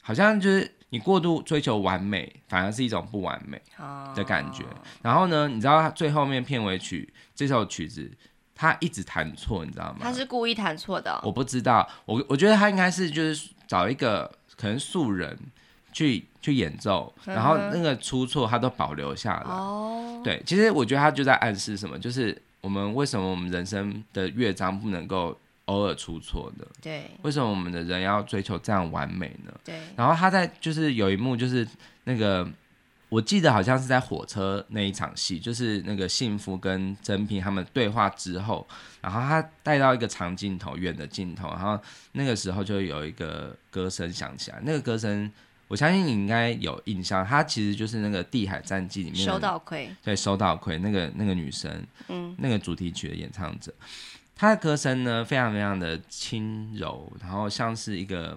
[0.00, 0.70] 好像就是。
[0.92, 3.58] 你过度追求完美，反而是一种不完美
[4.14, 4.62] 的感觉。
[4.62, 4.72] Oh.
[5.00, 8.10] 然后呢，你知道他最后面片尾曲这首曲子，
[8.54, 10.00] 他一直弹错，你知道吗？
[10.02, 11.20] 他是故意弹错的哦。
[11.24, 15.38] 我不知道，我我觉得他应该是就是找一个可能素人
[15.94, 19.44] 去去演奏，然后那个出错他都保留下来。
[19.44, 20.22] 哦，oh.
[20.22, 25.34] 对，其实我觉得他就在暗示什么，就是我们为什么我们人生的乐章不能够。
[25.66, 29.52] 偶尔出错的，对，为什么我们的人要追求这样完美呢？
[29.64, 31.66] 对，然后他在就是有一幕就是
[32.04, 32.46] 那个，
[33.08, 38.66] 我记得好像是在火车那一场戏，就是那个幸福跟真平他们对话之后，
[39.00, 41.80] 然后他带到一个长镜头，远的镜头，然后
[42.12, 45.30] 那个时候就有一个歌声响起来，那个歌声
[45.68, 53.72] 我相信你应该有印象，他其实就是那个《地海战记》里面的手岛葵，对，手岛葵那个那个女生，嗯，那个主题曲的演唱者。
[54.34, 58.36] 他的歌声呢，非常非常的轻柔，然后像是一个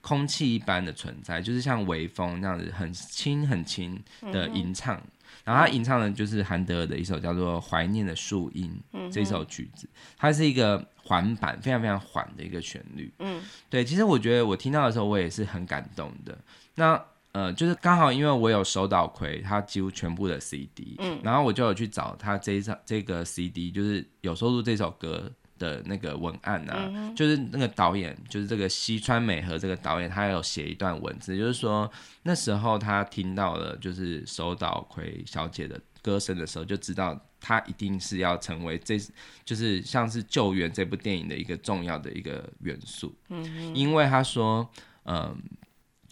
[0.00, 3.98] 空气一般的存在，就是像微风那样子，很轻很轻
[4.32, 4.96] 的吟唱。
[4.96, 5.10] 嗯、
[5.44, 8.70] 然后他吟唱的就是韩德尔的一首叫做《怀念的树荫》
[9.12, 13.12] 这首曲子，它是一个缓板，非常非常缓的一个旋律。
[13.18, 16.36] 嗯，对，其实我觉得我听到的时候，我也是很感动的。
[16.74, 31.90] 那呃，就是刚好因为我有手岛葵他几乎全部的 CD，嗯，然后我就有去找他这一张这个 CD，就是有收录这首歌的那个文案啊，嗯、就是那个导演，就是这个西川美和这个导演，他有写一段文字，就是说
[32.22, 38.98] 那时候他听到了就是手岛葵小姐的歌声的时候，就知道他一定是要成为这，
[39.44, 43.14] 就是像是救援这部电影的一个重要的一个元素。
[43.28, 44.68] 嗯哼，因为他说，
[45.04, 45.36] 嗯，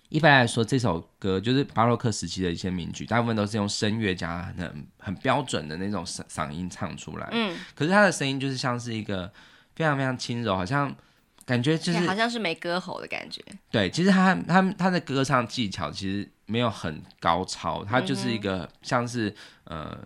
[0.08, 7.28] 一般来说这首歌就是巴洛克时期的一些名曲，大部分都是用声乐家很很标准的那种嗓嗓音唱出来。
[7.32, 9.32] 嗯，可是他的声音就是像是一个
[9.74, 10.94] 非常非常轻柔，好像
[11.44, 13.42] 感觉就是好像是没歌喉的感觉。
[13.70, 19.98] 对，其实他他他的歌唱技巧其实没有很高超，他就是一个像是呃。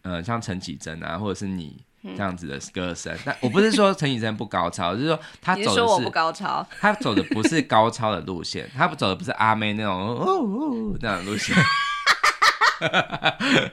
[0.00, 1.84] 呃，像陈绮贞啊，或者是你
[2.16, 11.56] 这样子的歌声，嗯、但我不是说陈綺贞不高超，就是说他走的是，说我不高超，他走的不是高超的路线，他走的不是阿妹那种哦哦那样的路线，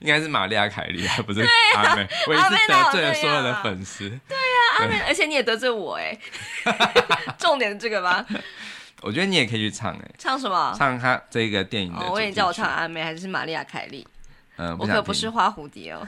[0.00, 4.08] 应该是玛丽亚凯莉，还不是阿妹，我也是得罪了所有的粉丝。
[4.08, 6.18] 对呀、啊，阿妹，而且你也得罪我哎，
[7.36, 8.24] 重点是这个吧？
[9.02, 10.74] 我觉得你也可以去唱哎，唱什么？
[10.78, 12.00] 唱他这个电影的。
[12.00, 14.06] 哦，我以为你叫我唱阿妹，还是玛丽亚凯莉？
[14.56, 16.06] 嗯，我可不是花蝴蝶哦。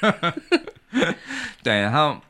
[1.62, 2.20] 对，然后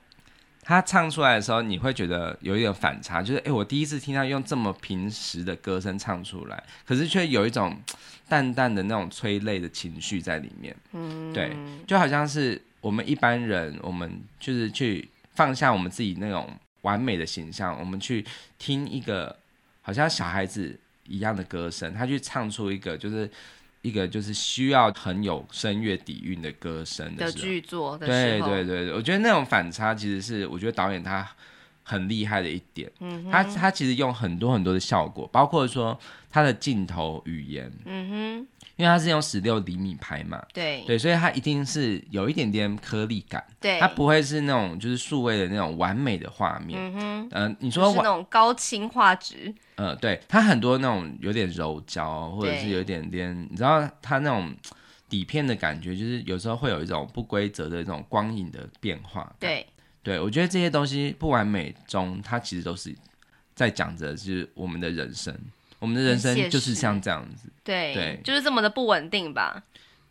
[0.62, 7.76] 他唱出来的时候，你会觉得有一点反差，就是哎，我第一次听他用这么平实的歌声唱出来，可是却有一种
[8.28, 10.76] 淡淡的那种催泪的情绪在里面。
[10.92, 11.56] 嗯，对，
[11.87, 16.48] 就好像是我们一般人，我们就是去放下我们自己那种
[16.83, 18.24] 完美的形象，我们去
[18.59, 19.37] 听一个
[19.83, 23.30] 好像小孩子一样的歌声，他去唱出一个就是。
[23.82, 31.26] 一个就是需要很有声乐底蕴的歌声的剧作对对对对，我觉得那种反差其实是我觉得导演他
[31.90, 32.90] 很厉害的一点。
[33.00, 35.98] 嗯哼，他他其实用很多很多的效果，包括说
[36.31, 37.72] 他的镜头语言。
[37.85, 38.46] 嗯哼。
[38.76, 40.83] 因为它是用十六厘米拍嘛，对。
[40.87, 54.50] 对，所以它一定是有一点点颗粒感，对，它不会是那种就是数位的那种完美的画面，嗯哼，嗯、呃，你说是那种高清画质，呃，对，它很多那种有点柔焦，或者是有点点，你知道它那种
[55.11, 59.66] 底片的感觉，就是有时候会有一种不规则的这种光影的变化，对，
[60.02, 62.94] 对我觉得这些东西不完美中，它其实都是
[63.54, 65.36] 在讲着就是我们的人生。
[65.78, 69.62] 我们的人生就是像这样子，对对，就是这么的不稳定吧？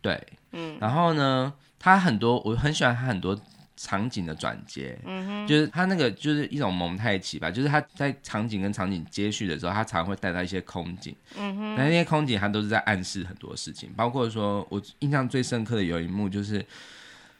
[0.01, 0.19] 对，
[0.51, 0.75] 嗯。
[0.81, 3.39] 然后呢，他很多我很喜欢他很多
[3.77, 11.75] 场景的转接，嗯哼，就是他那个就是一种蒙太奇吧，就是他在场景跟场景接续的时候，他常会带到一些空景，嗯哼。
[11.75, 16.65] 那那些空景他都是在暗示很多事情，包括说我印象最深刻的有一幕就是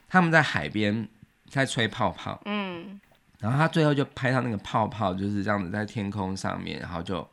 [0.08, 1.08] 他们在海边
[1.50, 3.00] 在吹泡泡，嗯，
[3.40, 7.28] 然后他最后就拍到那个泡泡就是这样子在天空上面，然后就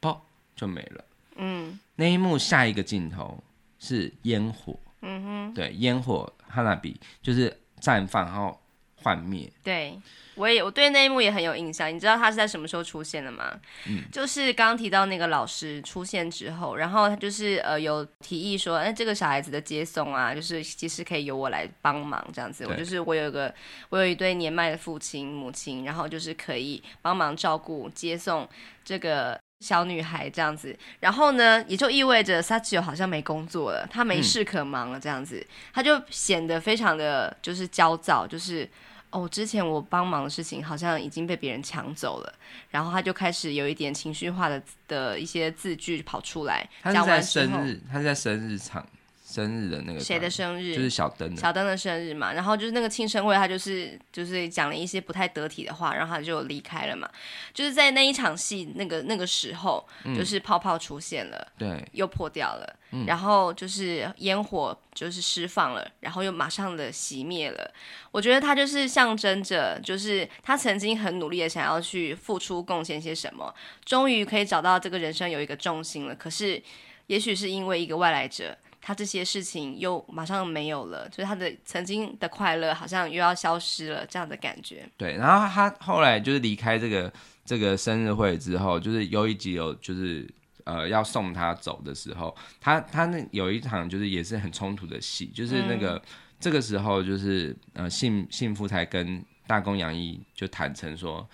[0.00, 0.20] 爆。
[0.56, 1.04] 就没了。
[1.36, 3.40] 嗯，那一幕下一个镜头
[3.78, 4.76] 是烟火。
[5.02, 8.60] 嗯哼，对，烟火哈娜比就是绽放，然后
[9.02, 9.50] 幻灭。
[9.62, 9.98] 对，
[10.34, 11.92] 我也我对那一幕也很有印象。
[11.94, 13.58] 你知道他是在什么时候出现的吗？
[13.86, 22.66] 嗯，就是刚刚提到那个老师出现之后，然后他就是呃有提议说，哎、欸，这个小孩子的接送啊，就是其实可以由我来帮忙这样子。
[22.66, 23.54] 我就是我有一个
[23.88, 28.48] 我有一对年迈的父亲母亲，然后就是可以帮忙照顾接送
[28.84, 29.38] 这个。
[29.60, 38.70] 小女孩这样子，然后呢，也就意味着萨奇欧好像没工作了，他没事可忙了，这样子，嗯、他就显得非常的就是焦躁，就是
[39.10, 42.34] 哦，之前我帮忙的事情好像已经被别人抢走了，
[42.70, 46.68] 然后他就开始有一点情绪化的的一些字句跑出来。
[46.82, 48.86] 他是在生日，他是在生日场。
[49.28, 50.74] 生日的那个谁的生日？
[50.74, 52.32] 就是小灯小灯的生日嘛。
[52.32, 57.06] 然后就是那个庆生会，他就是就是讲了一些不太得体的话，然后他就离开了嘛。
[57.52, 67.70] 就是在那一场戏那个那个时候，嗯、就是泡泡出现了，对，又破掉了，嗯、然后就是烟火就是释放了，然后又马上的熄灭了。
[68.10, 76.14] 我觉得他就是象征着，就是他曾经很努力的想要去付出贡献些什么，终于可以找到这个人生有一个重心了。
[76.14, 76.62] 可是
[77.08, 78.56] 也许是因为一个外来者。
[78.88, 84.88] 他这些事情又马上没有了，就是他的曾经的快乐好像又要消失了，这样的感觉。
[84.96, 87.12] 对，然后他后来就是离开这个
[87.44, 90.26] 这个生日会之后，就是有一集有就是
[90.64, 96.02] 呃要送他走的时候，他他那有一场就是也是很冲突的戏，就是那个、嗯、
[96.40, 101.28] 这个时候就是呃幸幸福才跟大公洋一就坦诚说，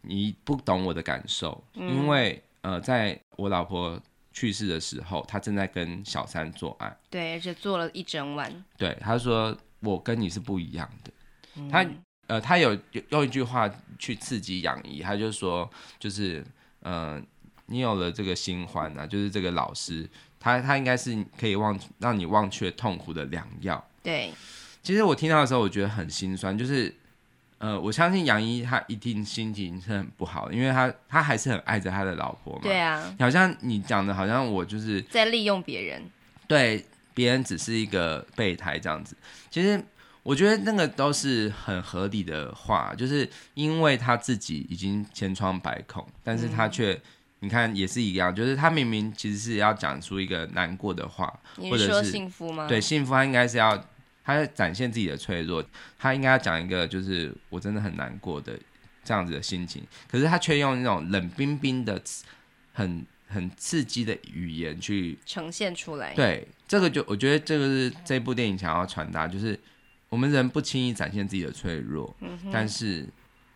[0.00, 4.00] 你不懂我的感受，嗯、因为呃在我老婆。
[4.34, 8.52] 去世的时候，他正在跟小三做爱，对，而且做了一整晚。
[8.76, 11.12] 对，他说：“我跟你是不一样的。
[11.54, 11.86] 嗯”他
[12.26, 12.76] 呃，他有
[13.10, 16.44] 用一句话去刺激杨怡，他就说：“就是
[16.80, 17.22] 呃，
[17.66, 20.06] 你有了这个新欢啊，就是这个老师，
[20.38, 24.32] 他他应该是可以忘让你忘却痛苦的良药。”对，
[24.82, 26.92] 其实我听到的时候，我觉得很心酸，就是。
[27.64, 32.60] 呃，我相信杨一他一定心情是很不好的，因为他他还是很爱着他的老婆嘛。
[32.62, 36.02] 对啊，好像你讲的，好像我就是在利用别人。
[36.46, 39.16] 对，别人只是一个备胎这样子。
[39.50, 39.82] 其实
[40.22, 47.00] 我觉得那个都是很合理的话，就是因为他自己已经千疮百孔，但是他却、嗯、
[47.38, 52.66] 你看也是一样，就是他明明其实是要讲出一个难过的话，或者是幸福吗？
[52.68, 53.82] 对，幸福他应该是要
[54.24, 55.64] 他在展现自己的脆弱，
[55.98, 58.58] 他应该要讲一个就是我真的很难过的
[59.04, 62.00] 这样子的心情，可是他却用那种冷冰冰的
[62.72, 63.04] 很。
[63.26, 69.58] 很刺激的语言去呈现出来，对这个就我觉得这个是这部电影想要传达，就是
[70.08, 73.04] 我们人不轻易展现自己的脆弱，嗯、但是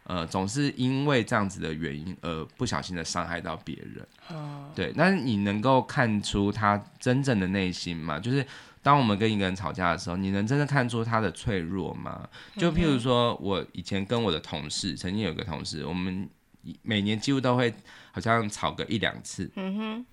[0.02, 4.04] 呃总是因为这样子的原因而不小心的伤害到别人。
[4.31, 8.18] 哦，对，那你能够看出他真正的内心吗？
[8.18, 8.44] 就是
[8.82, 12.28] 当我们跟一个人吵架的时候，你能真的看出他的脆弱吗？
[12.56, 16.28] 就譬如说我以前跟我的同事，曾经有个同事，我们
[16.82, 17.74] 每年几乎都会。
[18.10, 20.06] 好像吵个一两次，嗯哼，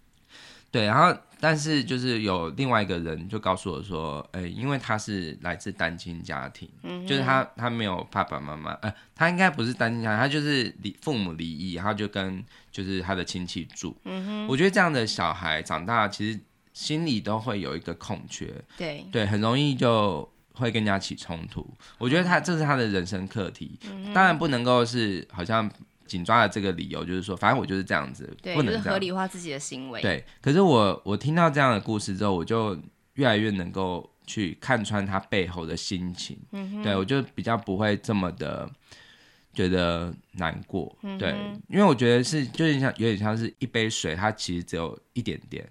[0.70, 16.40] 对，然后但是就是有另外一个人就告诉我说，哎、欸，因为他是来自单亲家庭，嗯，就是他他没有爸爸妈妈，呃，他应该不是单亲家庭，他就是离父母离异，然后就跟就是他的亲戚住，嗯哼，我觉得这样的小孩长大其实
[16.76, 21.68] 心里都会有一个空缺，对对，很容易就会跟人家起冲突。
[21.98, 25.68] 我觉得他这是他的人生课题，嗯，当然不能够是好像。
[26.08, 30.00] 紧抓着这个理由就是说，反正我就是这样子，对，不能就是合理化自己的行为。
[30.04, 32.80] 对，可是我我听到这样的故事之后，我就
[33.16, 36.38] 越来越能够去看穿他背后的心情。
[36.52, 38.70] 嗯，对，我就比较不会这么的
[39.52, 40.96] 觉得难过。
[41.02, 41.34] 嗯、对，
[41.70, 45.68] 因为我觉得是，就是像有点像是一杯水，它其实只有一点点，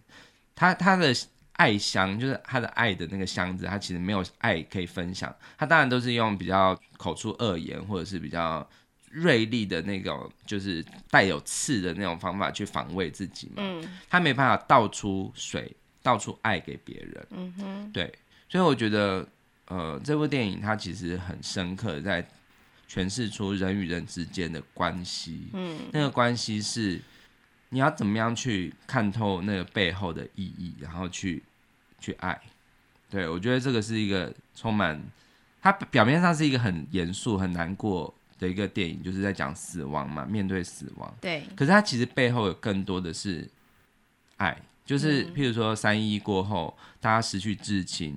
[0.55, 1.15] 它它的
[1.55, 5.35] 爱箱就是他的爱的那个箱子，他其实没有爱可以分享。
[5.57, 8.69] 他当然都是用比较口出恶言，或者是比较。
[9.17, 13.59] 锐利的那种，就是带有刺的那种方法去防卫自己嘛。
[13.59, 17.27] 嗯，他没办法倒出水，倒出爱给别人。
[17.31, 18.13] 嗯哼，对，
[18.49, 19.25] 所以我觉得，
[19.67, 22.27] 呃，这部电影它其实很深刻的在
[22.91, 25.47] 诠释出人与人之间的关系。
[25.53, 27.01] 嗯，那个关系是
[27.75, 31.43] 你要怎么样去看透那个背后的意义，然后去
[31.99, 32.41] 去爱。
[33.11, 35.03] 对，我觉得这个是一个充满，
[35.61, 38.15] 它表面上是一个很严肃、很难过。
[38.37, 41.15] 的一个电影就是在讲死亡嘛，面对死亡。
[41.21, 41.45] 对。
[41.55, 43.49] 可是它其实背后有更多的是
[44.39, 48.17] 爱，就是譬如说三一过后，大家失去至亲，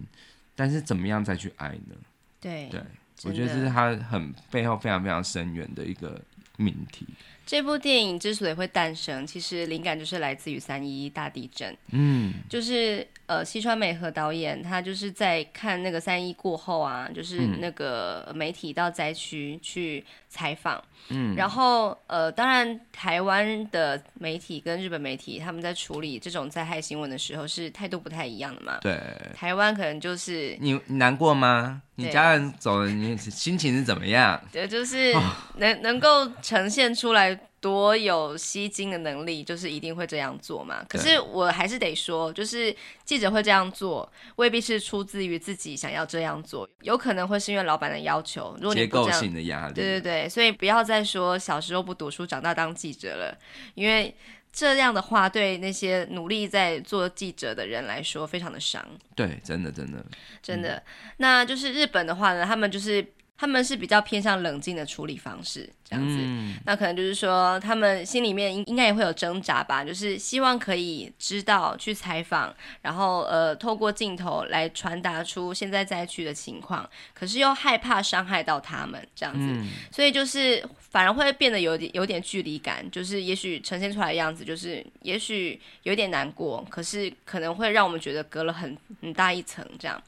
[0.55, 1.95] 但是怎么样再去爱呢？
[2.41, 2.81] 对对，
[3.25, 6.19] 我觉得这是他很背后非常非常深远的一个
[6.57, 7.05] 命题。
[7.47, 11.75] 这部电影之所以会诞生，其实灵感就是来自于三一大地震。
[11.91, 20.83] 嗯，就是呃，西川美和导演他就是在看那个三一过后啊，就是那个媒体到灾区去采访。
[21.07, 28.77] 嗯，然后呃，当然台湾的媒体跟日本媒体他们在处理这种灾害新闻的时候是态度不太一样的嘛。
[28.81, 28.99] 对，
[29.33, 31.81] 台湾可能就是你你难过吗？
[31.97, 34.41] 你家人走了，你心情是怎么样？
[34.51, 35.13] 对，就是
[35.57, 37.37] 能能够呈现出来。
[37.59, 40.85] 多有吸睛的能力，就是一定会这样做嘛。
[40.87, 48.55] 可是我还是得说，就是记者会这样做，未必是出自于自己想要这样做，有可能会是因为老板的要求。
[48.75, 49.73] 结构性的压力。
[49.73, 53.35] 对对对，所以不要再说小时候不读书，长大当记者了，
[53.73, 54.15] 因为
[54.57, 58.83] 这样的话对那些努力在做记者的人来说非常的伤。
[59.15, 60.03] 对，真的真的
[60.41, 60.81] 真的。
[61.17, 63.05] 那就是日本的话呢，他们就是。
[63.37, 90.01] 他们是比较偏向冷静的处理方式，这样子，嗯，那可能就是说，他们心里面应应该也会有挣扎吧，就是希望可以知道去采访，然后呃，透过镜头来传达出现在灾区的情况，可是又害怕伤害到他们，这样子，嗯，所以就是反而会变得有点有点距离感，就是也许呈现出来的样子就是也许有点难过，可是可能会让我们觉得隔了很很大一层这样，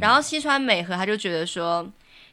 [0.00, 1.86] 然后西川美和他就觉得说。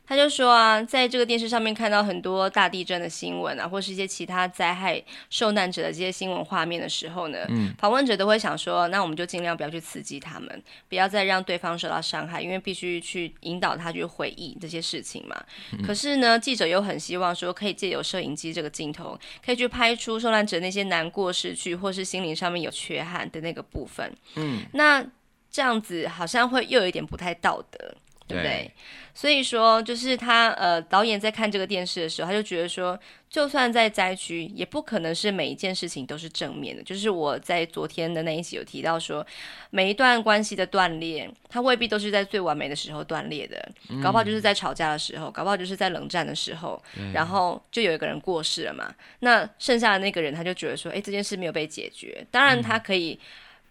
[0.10, 15.40] 他就说啊，在这个电视上面看到很多大地震的新闻啊，或是一些其他灾害受难者的这些新闻画面的时候呢，嗯，访问者都会想说，那我们就尽量不要去刺激他们，不要再让对方受到伤害，因为必须去引导他去回忆这些事情嘛。
[15.74, 15.86] 嗯。
[15.86, 24.12] 可是呢，记者又很希望说，可以借由摄影机这个镜头，可以去拍出受难者那些难过、失去或是心灵上面有缺憾的那个部分。
[24.38, 25.06] 嗯，那
[25.52, 27.94] 这样子好像会又有一点不太道德。
[28.30, 28.72] 对不对？
[29.14, 32.98] 所以说，就是他呃，导演在看这个电视的时候，他就觉得说，
[33.30, 36.82] 就算在灾区，也不可能是每一件事情都是正面的。
[36.84, 39.26] 就是我在昨天的那一集有提到说，
[39.72, 43.70] 每一段关系的断裂，它未必都是在最完美的时候断裂的，
[44.02, 48.94] 搞不好就是在吵架的时候，搞不好就是在冷战的时候，然后就有一个人过世了嘛。
[49.20, 52.26] 那剩下的那个人，他就觉得说，哎，这件事没有被解决。
[52.32, 53.20] 当然，他可以。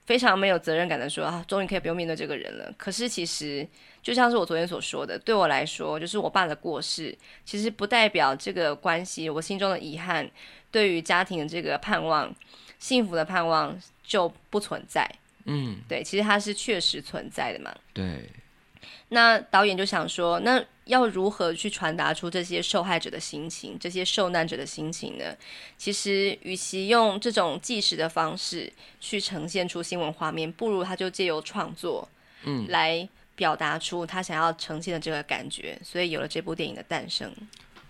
[0.09, 2.73] 非常没有责任感的说啊，终于可以不用面对这个人了。
[2.79, 3.69] 可是其实
[4.03, 10.27] 就像是我昨天所说的，对我来说，就是我爸的过世，其实不代表这个关系，我心中的遗憾，
[10.71, 12.35] 对于家庭的这个盼望，
[12.79, 15.07] 幸福的盼望就不存在。
[15.45, 17.71] 嗯，对，其实它是确实存在的嘛。
[17.93, 18.31] 对。
[19.11, 25.25] 那导演就想说，那要如何去传达出这些受害者的心情，这些受难者的心情呢？
[25.79, 32.07] 其实，与其用这种纪实的方式去呈现出新闻画面，不如他就借由创作，
[32.45, 35.79] 嗯，来表达出他想要呈现的这个感觉。
[35.83, 37.33] 所以有了这部电影的诞生。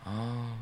[0.04, 0.56] 哦，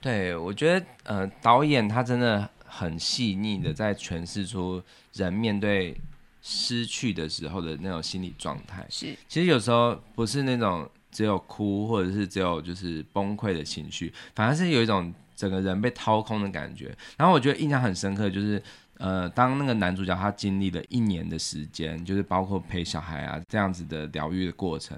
[0.00, 5.96] 对，我觉得，呃，导演他真的很细腻的在诠释出人面对。
[6.42, 16.96] 失去的时候的那种心理状态，是其实有时候不是那种只有哭或者是只有就是崩溃的情绪，反而是有一种整个人被掏空的感觉。
[17.16, 18.62] 然后我觉得印象很深刻，就是
[18.96, 24.96] 呃，当那个男主角他经历了一年的时间，就是包括陪小孩啊这样子的疗愈的过程，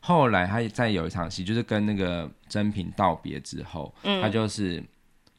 [0.00, 4.78] 后来他在有一场戏，就是跟那个真平道别之后，嗯，他就是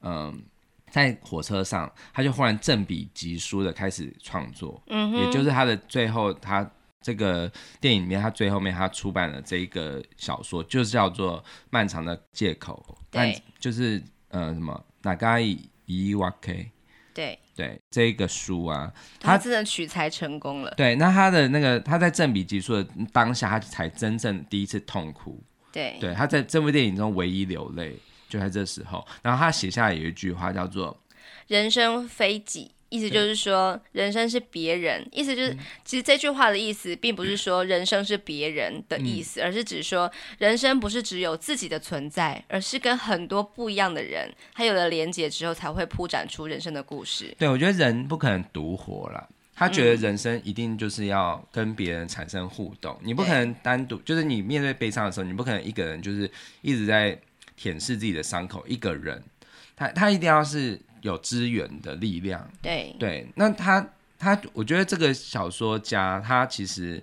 [0.02, 0.12] 嗯。
[0.12, 0.34] 呃
[0.94, 6.70] 在火车上，他就忽然正笔疾书的开始创作，嗯，也就是他的最后，他
[7.02, 11.40] 这个电影里面，他最后面他出版了这一个小说，就是叫做
[11.72, 16.70] 《漫长的借口》，但，就是呃什么哪嘎伊伊瓦 K，
[17.12, 17.40] 对。
[17.56, 25.40] 对，这一个书啊，他真的取材成功了，对，那他的那个他在正笔疾书的当下，他才真正第一次痛哭，
[25.72, 27.98] 对，对，他在这部电影中唯一流泪。
[28.34, 31.00] 就在这时候，然后他写下来有一句话叫做
[31.48, 35.08] “人生非己”，意思就是说人生是别人。
[35.12, 35.56] 意思就是，
[35.86, 47.36] 其实这句话的意思并不是说人生是别人的意思，而是指说人生不是只有自己的存在，而是跟很多不一样的人，他有了连接之后，才会铺展出人生的故事。
[47.38, 56.30] 对，我觉得人不可能独活了，他觉得人生一定就是要跟别人产生互动，你不可能单独，就是你面对悲伤的时候，你不可能一个人就是
[56.62, 57.16] 一直在。
[57.64, 59.24] 舔舐自己的伤口，一个人，
[59.74, 62.46] 他他一定要是有支援的力量。
[62.62, 63.88] 对对，那他
[64.20, 67.02] 他，我觉得这个小说家，他其实，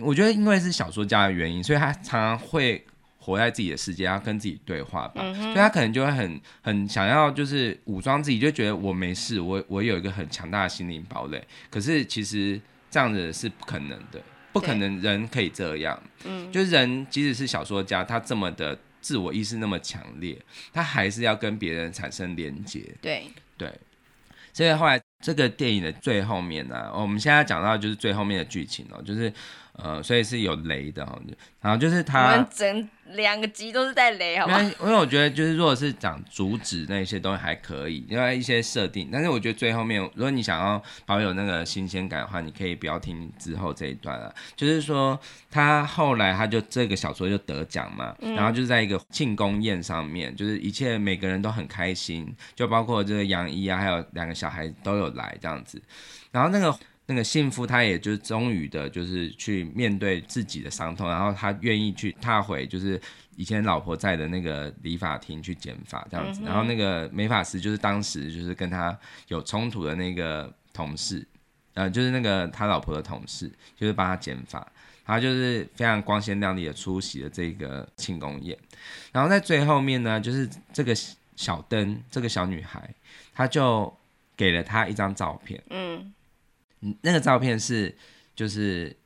[0.00, 2.84] 我觉得因为是小说家的原因，所以他常常会
[3.20, 5.22] 活在自己的世界，要跟自己对话吧。
[5.24, 11.40] 嗯、所以他可能就会很很想要，就是武装自己，就觉得我没事，我我有一个很强大的心灵堡垒。
[11.70, 14.20] 可是其实这样子是不可能的，
[14.52, 16.02] 不可能人可以这样。
[16.24, 18.76] 嗯，就是人即使是小说家，他这么的。
[19.00, 20.38] 自我意识那么强烈，
[20.72, 22.94] 他还是要跟别人产生连接。
[23.00, 23.24] 对
[23.56, 23.72] 对，
[24.52, 29.32] 所以后来这个电影的最后面呢、啊，我们现在讲到就是最后面的剧情哦，就是
[29.82, 31.18] 呃，所以是有雷的哈，
[31.60, 32.88] 然后就是他整。
[33.14, 34.60] 两个集都是在雷，好吗？
[34.62, 39.08] 因为我觉得就是，如果是讲主旨那些东西还可以，因为一些设定。
[39.12, 44.32] 但是我觉得最后面，如果你想要保有那个新鲜感的话，你可以不要听之后这一段了。
[44.54, 45.18] 就是说，
[45.50, 55.82] 他后来他就这个小说就得奖嘛，然后就是在一个庆功宴上面，就是一切每个人都很开心，就包括这个杨一啊，还有两个小孩都有来这样子。
[56.30, 56.78] 然后那个。
[57.10, 63.00] 那个幸福，他也就是终于的，就是去面对自己的伤痛，然后他愿意去踏回，就是
[63.34, 66.40] 以前老婆在的那个理发厅去剪发这样子。
[66.44, 68.96] 然后那个美发师就是当时就是跟他
[69.26, 71.26] 有冲突的那个同事，
[71.74, 74.64] 呃，就是那个他老婆的同事，就是帮他剪发，
[75.04, 78.56] 他就是非常光鲜亮丽的出席了这个庆功宴。
[79.10, 80.94] 然后在最后面呢，就是这个
[81.34, 82.88] 小灯，这个小女孩，
[83.34, 83.92] 她就
[84.36, 86.14] 给了他一张照片，嗯。
[87.02, 87.94] 那个照片是，
[88.34, 88.96] 就是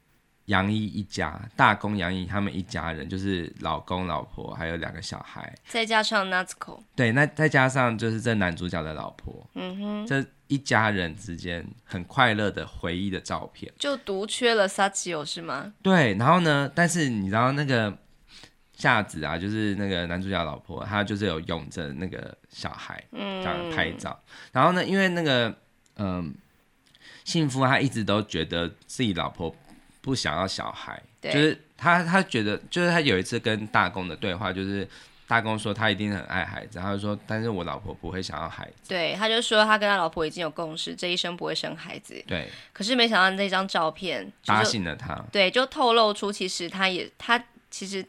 [0.46, 15.72] 杨一一家，大公杨一他们一家人，就是老公、老婆还有两个小孩，再加上 Natsuko，对，那再加上就是这男主角的老婆，嗯哼，这一家人之间很快乐的回忆的照片，就独缺了 Sachio 是吗？
[15.82, 17.96] 对，然后呢，但是你知道那个
[18.74, 24.22] 夏子啊，就是那个男主角老婆，她就是有拥着那个小孩，嗯，这样拍照，
[24.52, 25.52] 然后呢，因为那个，
[25.96, 26.32] 嗯。
[27.24, 29.54] 幸福，他一直都觉得自己老婆
[30.00, 34.86] 不想要小孩，就是他他觉得，就是他有一次跟大公的对话，就是
[35.26, 38.88] 大公说他一定很爱孩子，他就说，但是我老婆不会想要孩子。
[38.88, 42.22] 对，他就说他跟他老婆已经有共识，这一生不会生孩子。
[42.26, 48.04] 对，可是没想到那张照片打醒了他，对，就透露出其实他也他其实。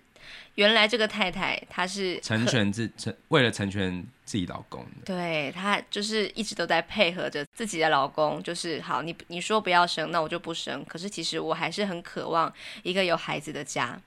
[0.56, 10.84] 原来这个太太她是成全自成为了成全自己老公，对，她就是一直都在配合着自己的老公，就是好，你你说不要生，那我就不生。
[10.86, 12.52] 可是其实我还是很渴望
[12.84, 14.00] 一个有孩子的家。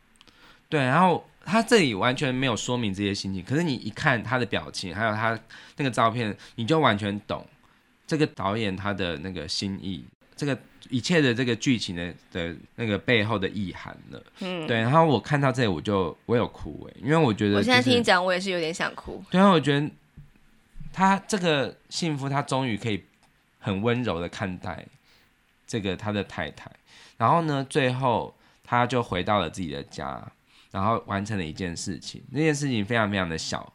[0.68, 5.38] 对，然后他这里完全没有说明这些心情，可是你一看他的表情，还有他
[5.76, 7.46] 那个照片，你就完全懂
[8.06, 10.04] 这个导演他的那个心意。
[10.36, 10.58] 这个
[10.90, 14.22] 一切的这个剧情的的那个背后的意涵了。
[14.40, 14.76] 嗯，对。
[14.76, 19.22] 然后我看到这里，我就我有哭哎，因为我觉得、就是、我现在听你讲，我也是有点想哭。
[19.30, 19.90] 对啊，我觉得
[20.92, 23.02] 他这个幸福，他终于可以
[23.58, 24.84] 很温柔的看待
[25.66, 26.70] 这个他的太太。
[27.16, 28.34] 然后呢，最后
[28.64, 30.22] 他就回到了自己的家，
[30.70, 32.22] 然后完成了一件事情。
[32.30, 33.72] 那件事情非常非常的小。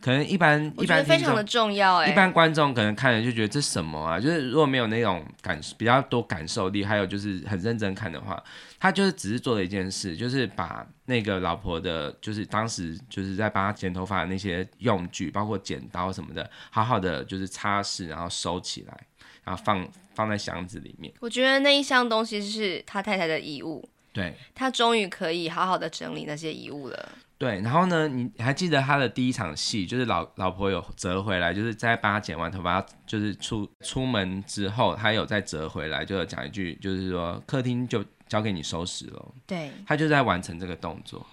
[0.00, 4.20] 可能一般一般非常的重要哎，一般观众可能看了就觉得这什么啊？
[4.20, 8.40] 就是如果没有那种感比较多感受力，还有就是很认真看的话，
[8.78, 19.06] 他就是只是做了一件事，就是把那个老婆的，就是当时就是在帮他剪头发的那些用具，包括剪刀什么的，好好的就是擦拭，然后收起来，
[19.44, 21.12] 然后放放在箱子里面。
[21.20, 27.08] 我觉得那一箱东西是他太太的遗物，对，他终于可以好好的整理那些遗物了。
[27.38, 39.34] 对，然后呢，你还记得他的第一场戏，就是老老婆有折回来，就是在帮他剪完头发，就是出出门之后，他有再折回来，就有讲一句，就是说客厅就交给你收拾了。
[39.46, 41.26] 对，他就在完成这个动作，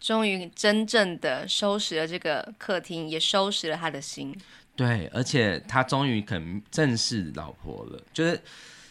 [0.00, 4.36] 终于真正的收拾了这个客厅，也收拾了他的心。
[4.74, 8.40] 对，而且他终于肯正视老婆了，就是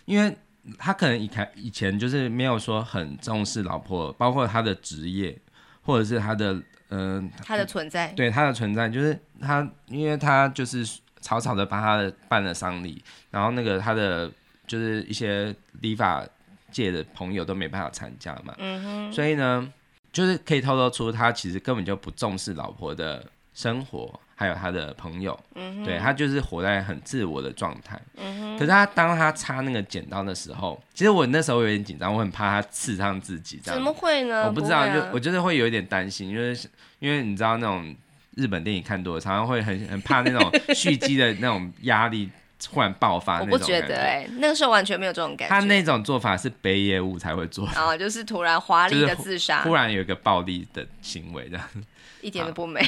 [0.06, 0.34] 因为
[0.78, 5.38] 他可能以前以前就是没有说很重视老婆，包括他的职业。
[5.86, 6.54] 或者是他的，
[6.90, 10.86] 嗯、呃，他的存在，对他的存在，就是他，因为他就是
[11.22, 14.30] 草草的帮他办了丧礼，然后那个他的
[14.68, 16.28] 就是一些理发
[16.72, 19.72] 界的朋友都没办法参加嘛，嗯哼，所以呢，
[20.12, 24.20] 就是可以透露出他其实根本就不重视老婆的生活。
[24.38, 27.98] 还有他的朋友，嗯、对他就是活在很自我的状态。
[28.18, 33.62] 嗯、可是他当他插那个剪刀的时候，其实我那时候有点紧张，我很怕他刺伤自己。
[33.64, 34.46] 这样怎么会呢？
[34.46, 36.54] 我不知道，啊、就我就是会有一点担心，因为
[37.00, 37.96] 因为你知道那种
[38.36, 42.30] 日本电影看多了，常常会很很怕那种 蓄积的那种压力
[42.62, 43.50] 突然爆发那种。
[43.54, 45.56] 我不觉得哎、欸，那个时候完全没有这种感觉。
[45.56, 51.66] 他那种做法是北野武才会做，啊，就是突然华丽的自杀，突然有一个暴力的行为这样，
[52.20, 52.86] 一点都不美。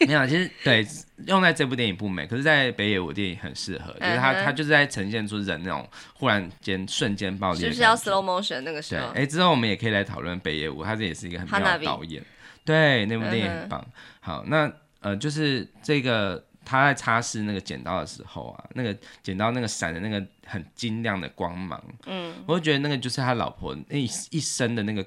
[0.06, 0.86] 没有，其实 对
[1.26, 9.12] 用在这部电影不美，可是，在北野武电影很适合，就是他他就是在呈现出人那种忽然间瞬间暴力，就是要 slow motion 那个时候。
[9.12, 12.22] 对，哎，之后我们也可以来讨论北野武，他这也是一个很妙的导演。
[12.64, 13.84] 对，那部电影很棒。
[14.20, 25.04] 好，那呃，就是这个他在擦拭那个剪刀的时候啊，那个剪刀那个闪的那个很晶亮的光芒，嗯，我就觉得那个就是他老婆那一一生的那个。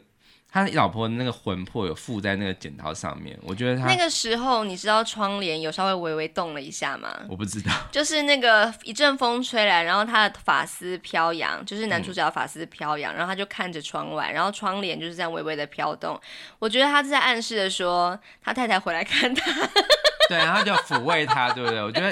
[0.53, 7.21] 他老婆的那个魂魄有附在那个剪刀上面，我觉得他那个时候，你知道窗帘有稍微微微动了一下吗？
[7.29, 16.19] 我不知道， 就是那个一阵风吹来，然后他的发丝飘扬，就是男主角的发丝飘扬，嗯、然后他就看着窗外，然后窗帘就是这样微微的飘动。
[16.59, 19.49] 我觉得他是在暗示的说，他太太回来看他，
[20.27, 21.81] 对，然后就抚慰他，对不对？
[21.81, 22.09] 我觉得，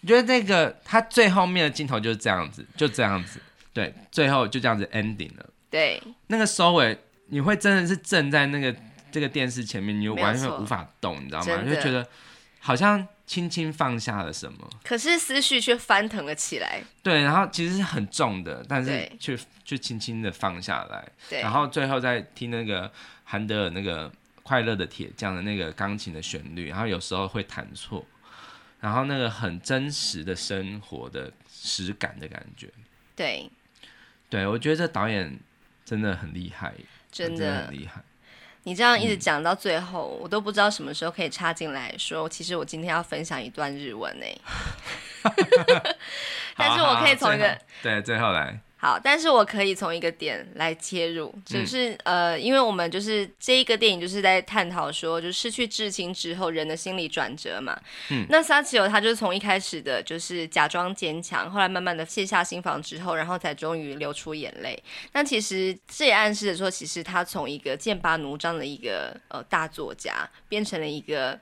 [0.00, 3.40] 我觉得那个他最后面的镜头就是这样子，就这样子，
[3.72, 6.98] 对，最后就这样子 ending 了，对，那个收尾。
[7.32, 8.76] 你会真的是站在那个
[9.10, 11.62] 这个电视前面，你完全无法动，你知道吗？
[11.64, 12.06] 就觉得
[12.60, 16.82] 好像轻轻放下了什么，可是思绪却翻腾了起来。
[17.02, 21.08] 对，然后其实是很重的，但是却却轻轻的放下来。
[21.30, 22.92] 对，然后最后再听那个
[23.24, 24.12] 韩德尔那个
[24.42, 28.04] 快乐的铁匠的那个钢琴的旋律，然后有时候会弹错，
[28.78, 32.68] 然后那个很真实的生活的实感的感觉。
[33.16, 33.50] 对，
[34.28, 35.40] 对我觉得这导演
[35.82, 36.74] 真的很厉害。
[37.12, 38.00] 真的很厉害，
[38.64, 44.26] 你这样一直讲到最后，嗯、我都不知道什么时候可以插进来说，其实我今天要分享一段日文呢。
[46.56, 48.58] 但是我可以从一个对最后来。
[48.82, 57.80] 好，但是我可以从一个点来切入，就是、嗯、呃，因为我们就是这一个电影就是在探讨说，就失去至亲之后人的心理转折嘛。
[58.10, 64.82] 嗯，那撒奇欧他就是从一开始的就是假装坚强，后来慢慢的卸下心防之后，然后才终于流出眼泪。
[65.12, 71.38] 那其实这也暗示着说，其实他从一个剑拔弩张的一个呃大作家，变成了一个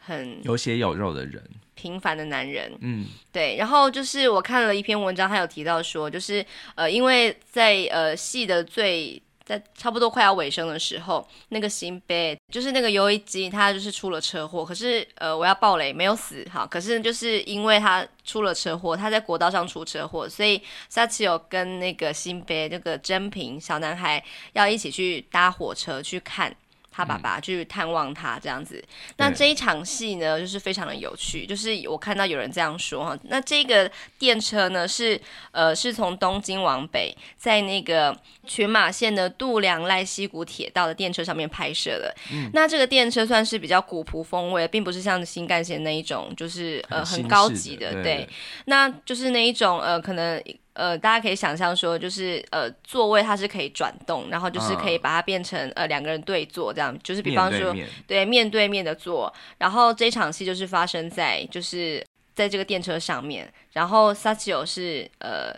[0.00, 1.40] 很有血有肉的人。
[1.82, 6.44] 平凡的男人，嗯，对，然后就是我看了一篇文章，他有提到说，就是
[6.76, 24.22] 呃，因为在呃戏的最在差不多快要尾声的时候，那个新贝就是那个游一机，他就是出了车祸，可是呃我要爆雷，没有死哈，可是就是因为他出了车祸，他在国道上出车祸，所以萨奇有跟那个新贝那个真平小男孩
[24.52, 26.54] 要一起去搭火车去看。
[26.92, 31.46] 他爸爸去探望他这样子，嗯、那这一场戏呢，就是非常的有趣。
[31.46, 35.18] 就是我看到有人这样说哈，那这个电车呢是
[35.50, 38.16] 呃是从东京往北，在那个
[38.46, 42.14] 群马县的度良濑溪谷铁道的电车上面拍摄的。
[42.30, 47.92] 嗯、那这个电车算是比较古朴风味，并不是像新干线那一种，就是呃很高级的。
[47.94, 48.28] 对，对，
[48.66, 50.42] 那就是那一种呃可能
[50.74, 59.32] 呃，大家可以想象说，就是呃，座位它是可以转动，然后就是可以把它变成、嗯、呃两个人对坐这样，就是比方说面对，对面对面的坐。
[59.58, 62.04] 然后这场戏就是发生在就是
[62.34, 65.54] 在这个电车上面，然后萨奇欧是呃。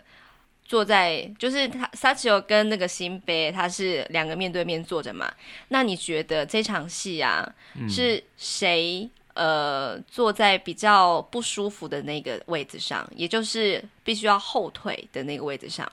[0.67, 5.31] 坐在就是他萨奇欧跟那个新杯，他是两个面对面坐着嘛。
[5.67, 15.89] 那你觉得这场戏啊，嗯、是谁呃坐在比较不舒服的那个位置上，也就是必须要后退的那个位置上？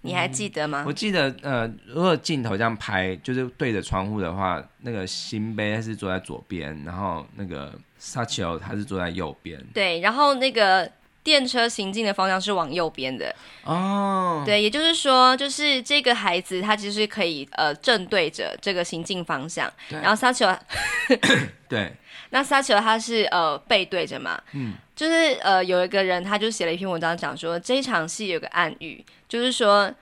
[0.00, 0.82] 你还记得吗？
[0.82, 9.62] 嗯、我记得呃，如果镜头这样拍，就是对着窗户的话，那个新杯是坐在左边，然后那个沙奇欧他是坐在右边。
[9.74, 10.90] 对，然后那个。
[11.26, 13.34] 电车行进的方向是往右边的
[13.64, 20.46] 哦，对，也就是说，就是这个孩子他其实可以呃正对着这个行进方向，然后沙丘，
[21.68, 21.92] 对，
[22.30, 29.92] 那撒切尔他是呃背对着嘛，嗯，就是呃有一个人他就写了一篇文章讲说这一场戏有个暗喻，就是说。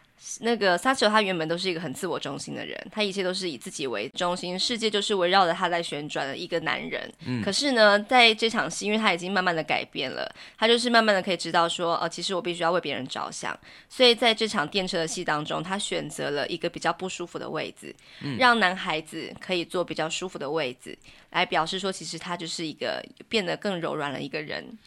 [0.40, 7.12] 那个萨奇欧他原本都是一个很自我中心的人，他一切都是以自己为中心，世界就是围绕着他在旋转的一个男人。
[7.26, 13.58] 嗯，可是呢，在这场戏，因为他已经慢慢的改变了，他就是慢慢的可以知道说，哦，其实我必须要为别人着想。
[13.88, 20.98] 所以在这场电车的戏当中，他选择了一个比较不舒服的位置，嗯，让男孩子可以坐比较舒服的位置，
[21.30, 24.78] 来表示说，其实他就是一个变得更柔软了一个人。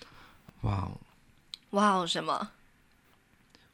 [0.61, 0.91] 哇哦，
[1.71, 2.49] 哇哦，什么？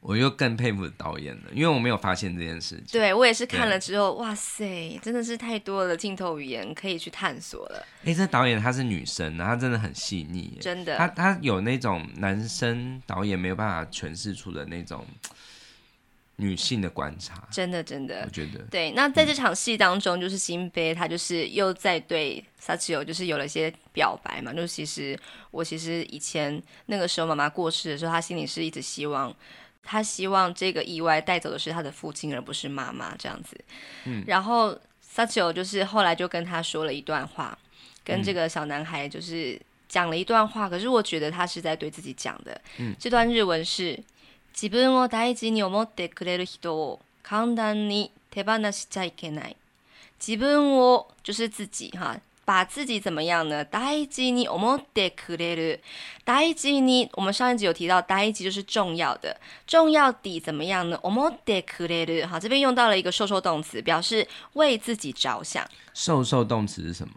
[0.06, 2.84] 我又更佩服导演了，因为我没有发现这件事情。
[2.92, 7.78] 对，我也是看了之后，哇塞，真的是太多的镜头语言可以去探索了。
[8.02, 10.98] 哎、欸，这导演她是女生，她真的很细腻，真的。
[10.98, 15.06] 她她有那种男生导演没有办法诠释出的那种
[16.36, 18.24] 女性的观察，真的真的。
[18.26, 18.90] 我觉得对。
[18.90, 25.18] 那在这场戏当中，就是新杯他就是又在对萨奇欧就是有了一些表白嘛，就是其实
[25.50, 29.34] 我其实以前那个时候妈妈过世的时候，他心里是一直希望。
[29.83, 33.59] 他希望这个意外带走的是他的父亲，而不是妈妈这样子。
[34.05, 37.57] 嗯，然后萨奇欧就是后来就跟他说了一段话，
[38.03, 40.67] 跟这个小男孩就是讲了一段话。
[40.67, 42.61] 嗯、可是我觉得他是在对自己讲的。
[42.77, 43.99] 嗯，这段日文是
[44.53, 49.55] 自分を大事に思ってくれる人を简単に手放しちゃいけない。
[50.19, 52.19] 自分を就是自己哈。
[52.45, 53.63] 把自己怎么样呢？
[53.63, 55.79] 大事に思ってくれる，
[56.25, 60.99] 大事に，我们上一集有提到，大事就是重要的，重要的怎么样呢？
[61.03, 65.63] 思ってくれる，好，这边用到了一个受受动词，表示为自己着想。
[65.93, 67.13] 受受动词是什么？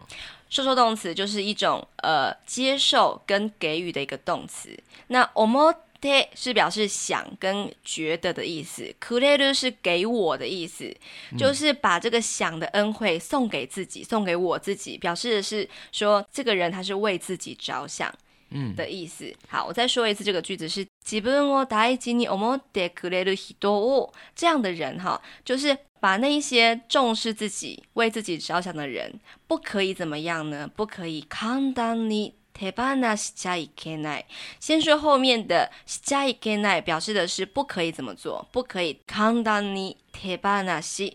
[0.49, 4.69] 受受动词就是一种呃接受跟给予的一个动词。
[5.07, 10.93] 那思 て是表示想跟觉得的意思，くれる是给我的意思，
[11.31, 18.13] 嗯，就是把这个想的恩惠送给自己，送给我自己，表示的是说这个人他是为自己着想，
[18.49, 19.35] 嗯的意思，嗯。
[19.47, 30.69] 好，我再说一次这个句子是自分を大事に思ってくれる人を，这样的人哈，就是把那一些重视自己、为自己着想的人，不可以怎么样呢？
[30.75, 32.33] 不可以简単に。
[32.57, 34.25] 手放しちゃいけない。
[34.59, 41.13] 先说后面的しちゃいけない，表示的是不可以怎么做，不可以简単に手放し，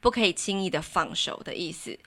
[0.00, 1.98] 不可以轻易的放手的意思。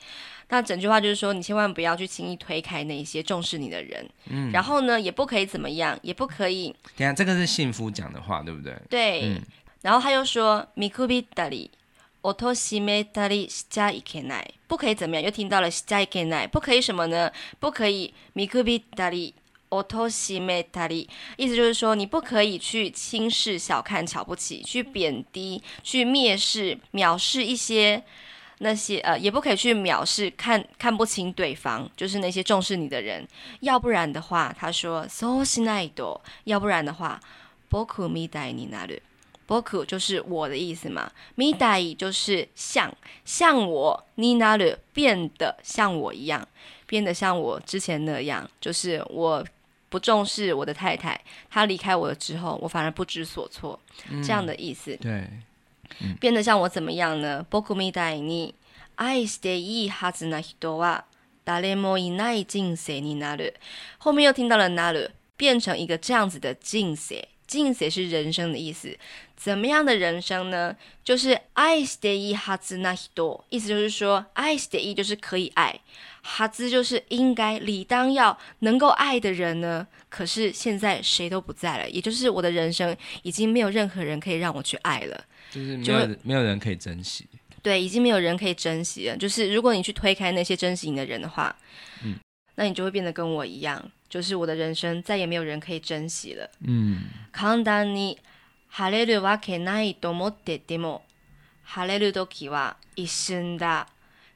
[0.51, 4.09] 那整句话就是说，你千万不要去轻易推开那些重视你的人。
[4.29, 4.51] 嗯。
[4.51, 6.73] 然后呢，也不可以怎么样，也不可以。
[6.97, 8.75] 等下，这个是幸福讲的话，对不对？
[8.89, 9.21] 对。
[9.23, 9.41] 嗯。
[9.81, 11.69] 然后他又说，见くびったり。
[12.23, 15.23] おとしめたりしちゃいけない，不可以怎么样？
[15.23, 17.31] 又听到了しちゃいけない，不可以什么呢？
[17.59, 19.33] 不可以见くびったり、
[19.69, 28.03] おとしめたり，意思就是说，你不可以去轻视、小看、瞧不起、去贬低、去蔑视、藐视一些
[28.57, 33.25] 那些呃，也不可以去藐视、看看不清对方，就是那些重视你的人。
[33.61, 37.21] 要不然的话，他说そうしないと，要不然的话，
[37.69, 39.01] 仆みたいになる。
[39.47, 46.47] 仆就是我的意思嘛，みたい就是像像我，になる变得像我一样，
[46.85, 49.43] 变得像我之前那样，就是我
[49.89, 51.19] 不重视我的太太，
[51.49, 53.79] 她离开我了之后，我反而不知所措，
[54.09, 54.95] 嗯、这样的意思。
[54.97, 55.27] 对、
[56.01, 57.43] 嗯，变得像我怎么样呢？
[57.49, 58.53] 仆みたいに
[58.97, 61.05] 爱していいはずな人は
[61.45, 63.55] 谁もいない人生になる。
[63.97, 66.95] 后面又听到了なる，变成一个这样子的人
[67.43, 67.43] 生。
[67.51, 68.95] 人生是人生的意思，
[69.35, 70.75] 怎么样的人生呢？
[71.03, 75.79] 就是爱していいはずな人，意思就是说爱していい就是可以爱，
[76.23, 79.87] はず就是应该理当要能够爱的人呢。
[80.09, 87.25] 可是现在谁都不在了，也就是我的人生已经没有任何人可以让我去爱了，就是没有没有人可以珍惜。
[87.63, 89.17] 对，已经没有人可以珍惜了。
[89.17, 91.55] 就是如果你去推开那些珍惜你的人的话，
[92.03, 92.15] 嗯，
[92.55, 93.91] 那你就会变得跟我一样。
[94.09, 96.49] 就是我的人生再也没有人可以珍惜了。
[96.65, 98.17] 嗯，简単に
[98.71, 101.01] 晴れるわけないと思ってても、
[101.63, 103.85] 晴れる时は一瞬だ。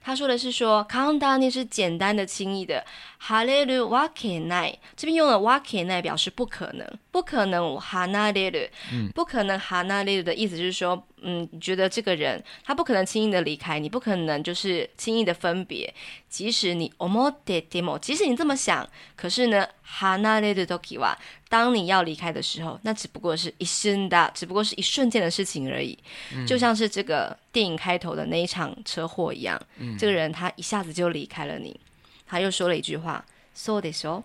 [0.06, 2.86] 他说的是说，简単に是简单的、轻易的。
[3.20, 8.70] 晴れるわけない，这边用了わけない表示不可能，不可能离れる，
[9.16, 15.94] 不可能离れる的意思就是说， 嗯，你觉得这个人他不可能轻易的离开你，不可能就是轻易的分别。
[16.30, 21.16] 即使你思ってても，即使你这么想，可是呢，离れる时は，
[21.48, 25.98] 当你要离开的时候，那只不过是一瞬だ，只不过是一瞬间的事情而已。
[26.34, 31.80] 嗯、就像是这个电影开头的那一场车祸一样，嗯、这个人他一下子就离开了你。
[32.26, 33.22] 他又说了一句话：“
[33.56, 34.24] そうでしょ？”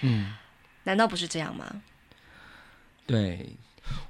[0.00, 0.34] 嗯，
[0.84, 1.82] 难道不是这样吗？
[3.06, 3.54] 对，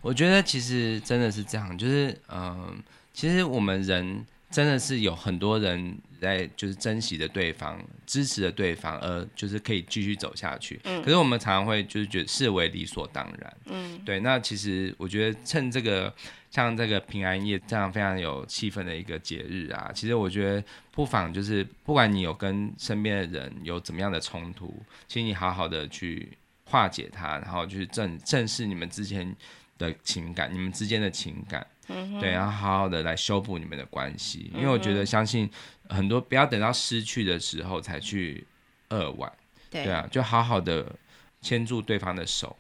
[0.02, 2.76] 我觉得其实真的是这样，就是嗯、呃，
[3.14, 10.80] 其实我们人真的是有很多人在就是珍惜着对方，支持着对方，而就是可以继续走下去。
[10.84, 13.58] 嗯，可是我们常常会就是觉得视为理所当然。
[13.66, 14.20] 嗯，对。
[14.20, 16.14] 那其实我觉得趁这个。
[16.52, 29.32] 像这个平安夜这样非常有气氛的一个节日啊，其实我觉得不妨就是，不管你有跟身边的人有怎么样的冲突，请你好好的去化解它，然后就是正正视你们之间
[29.80, 35.50] 的情感，你们之间的情感，嗯、对，然后好好的来修补你们的关系，因为我觉得相信
[35.90, 38.46] 很多不要等到失去的时候才去
[38.90, 39.32] 扼腕，
[39.72, 40.96] 对，对啊，就好好的
[41.42, 42.56] 牵住对方的手。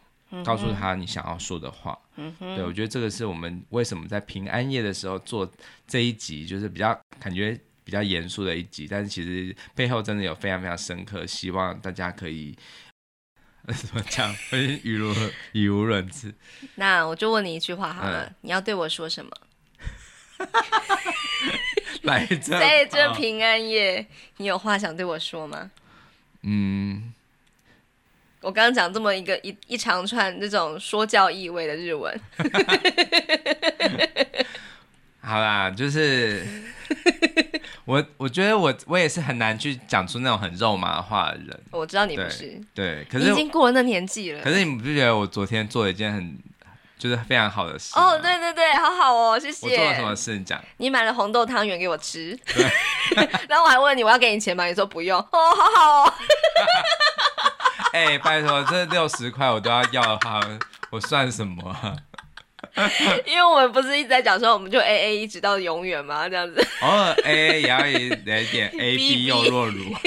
[0.45, 5.51] 告诉他你想要说的话，嗯、对，我觉得这个是我们为什么在平安夜的时候做
[5.87, 12.55] 这一集，就是比较感觉比较严肃的一集，但是其实背后真的有非常非常深刻，希望大家可以
[13.75, 14.35] 怎么讲，
[14.83, 15.13] 语无
[15.53, 16.33] 语无伦次。
[16.75, 19.31] 那我就问你一句话好了，嗯、你要对我说什么？
[22.03, 24.05] 来这在这平安夜，
[24.37, 25.69] 你有话想对我说吗？
[26.43, 27.13] 嗯。
[28.41, 32.17] 我刚刚讲这么一个一一长串这种说教意味的日文，
[35.19, 36.47] 好啦，就是
[37.85, 41.59] 我我觉得我我也是很难去讲出那种很肉麻的话的人。
[41.71, 44.41] 我知道你不是，对，对，可是已经过了那年纪了。
[44.41, 46.37] 可是你不觉得我昨天做了一件很
[46.97, 47.97] 就是非常好的事？
[47.97, 49.67] 哦，对对对，好好哦，谢谢。
[49.67, 50.37] 我做了什么事？
[50.37, 50.63] 你讲。
[50.77, 52.37] 你买了红豆汤圆给我吃，
[53.47, 54.65] 然后我还问你我要给你钱吗？
[54.65, 55.19] 你说不用。
[55.19, 56.13] 哦，好好哦。
[57.93, 60.39] 哎、欸，拜托，这六十块我都要要的话，
[60.91, 61.95] 我算什么啊？
[63.25, 66.27] 因为我们不是一直在讲说，我们就 A A 一直到永远吗？
[66.29, 66.65] 这样子。
[66.81, 67.79] 偶尔 A A 也要
[68.51, 69.83] 点 A B 又弱如。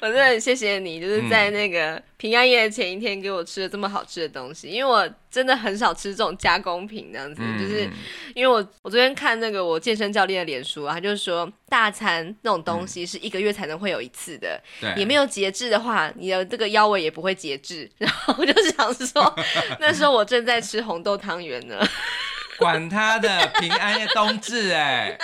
[0.00, 7.90] 我真的很谢谢你，就是在那个平安夜的前一天给我吃了这么好吃的东西，因为我真的很少吃这种加工品，这样子，嗯、就是
[8.36, 19.34] 因为我我昨天看那个我健身教练的脸书啊，他就是说大餐那种东西是一个月才能会有一次的，对、嗯，你没有节制的话，你的这个腰围也不会节制， 然后我就想说，
[19.80, 21.84] 那时候我正在吃红豆汤圆呢，
[22.60, 25.18] 管他的平安夜冬至哎，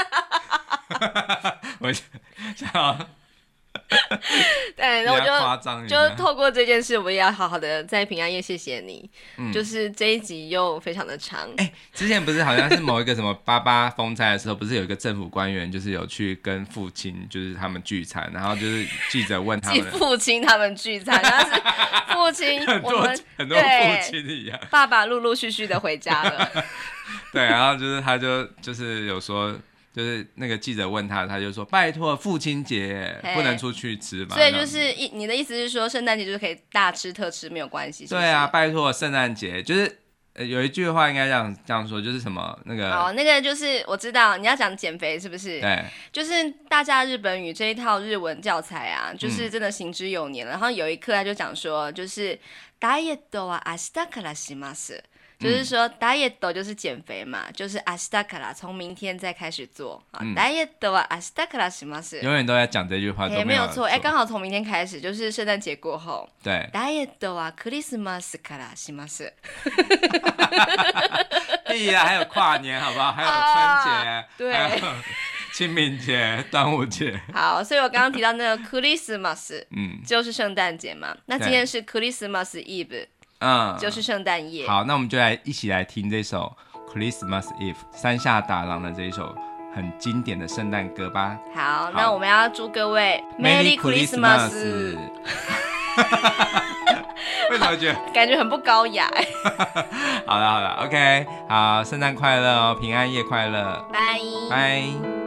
[1.78, 3.08] 我想。
[4.76, 5.18] 对，然后
[5.58, 9.08] 就就透过这件事，我也要好好的在平安夜谢谢你。
[9.36, 11.48] 嗯，就是这一集又非常的长。
[11.56, 21.52] 哎、欸，之前不是好像是某一个什么八八风灾的时候，不是有一个政府官员就是有去跟父亲就是他们聚餐，然后就是记者问他们 父亲他们聚餐，但是
[22.14, 23.64] 父亲我们很多父
[24.10, 26.50] 亲一样，爸爸陆陆续续的回家了。
[27.32, 29.54] 对，然后就是他就就是有说。
[29.93, 38.05] 就是那个记者问他，他就说：“拜托，父亲节不能出去吃嘛。”所以就是一你的意思是说，圣诞节就是可以大吃特吃没有关系？
[38.05, 39.99] 对啊，拜托，圣诞节就是
[40.33, 45.59] 呃有一句话应该这样这样说，就是什么那个哦，那个就是我知道你要讲减肥是不是？
[45.59, 50.51] 对，就是大家日本语这一套日文教材啊，就是真的行之有年了。
[50.51, 52.39] 嗯、然后有一课他就讲说，就是
[52.79, 55.01] ダイエットは明日からします。
[55.43, 60.19] 就是说，diet 就是减肥嘛，就是明日から从明天再开始做啊。
[60.35, 62.21] diet は明日からします。
[62.21, 63.85] 永远都在讲这句话，也没有错。
[63.85, 66.27] 哎，刚好从明天开始，就是圣诞节过后。
[66.43, 66.69] 对。
[66.73, 69.31] diet はクリスマスからします。
[71.65, 73.13] 对呀，还有跨年，好不好？
[73.13, 74.81] 还有春节，对，
[75.53, 77.17] 清明节、端午节。
[77.33, 81.15] 好，所以我刚刚提到那个クリスマス，嗯，就是圣诞节嘛。
[81.27, 83.07] 那今天是クリスマスイブ。
[83.44, 84.66] 嗯，就是圣诞夜。
[84.66, 86.50] 好，那我们就来一起来听这首
[86.90, 89.34] 《Christmas Eve》山下达郎的这一首
[89.74, 91.36] 很经典的圣诞歌吧。
[91.54, 94.96] 好，好，那我们要祝各位 Merry Christmas。
[97.50, 99.08] 为什么觉得感觉很不高雅？
[100.26, 104.18] 好了好了，OK，好，圣诞快乐哦，平安夜快乐，拜
[104.50, 105.23] 拜。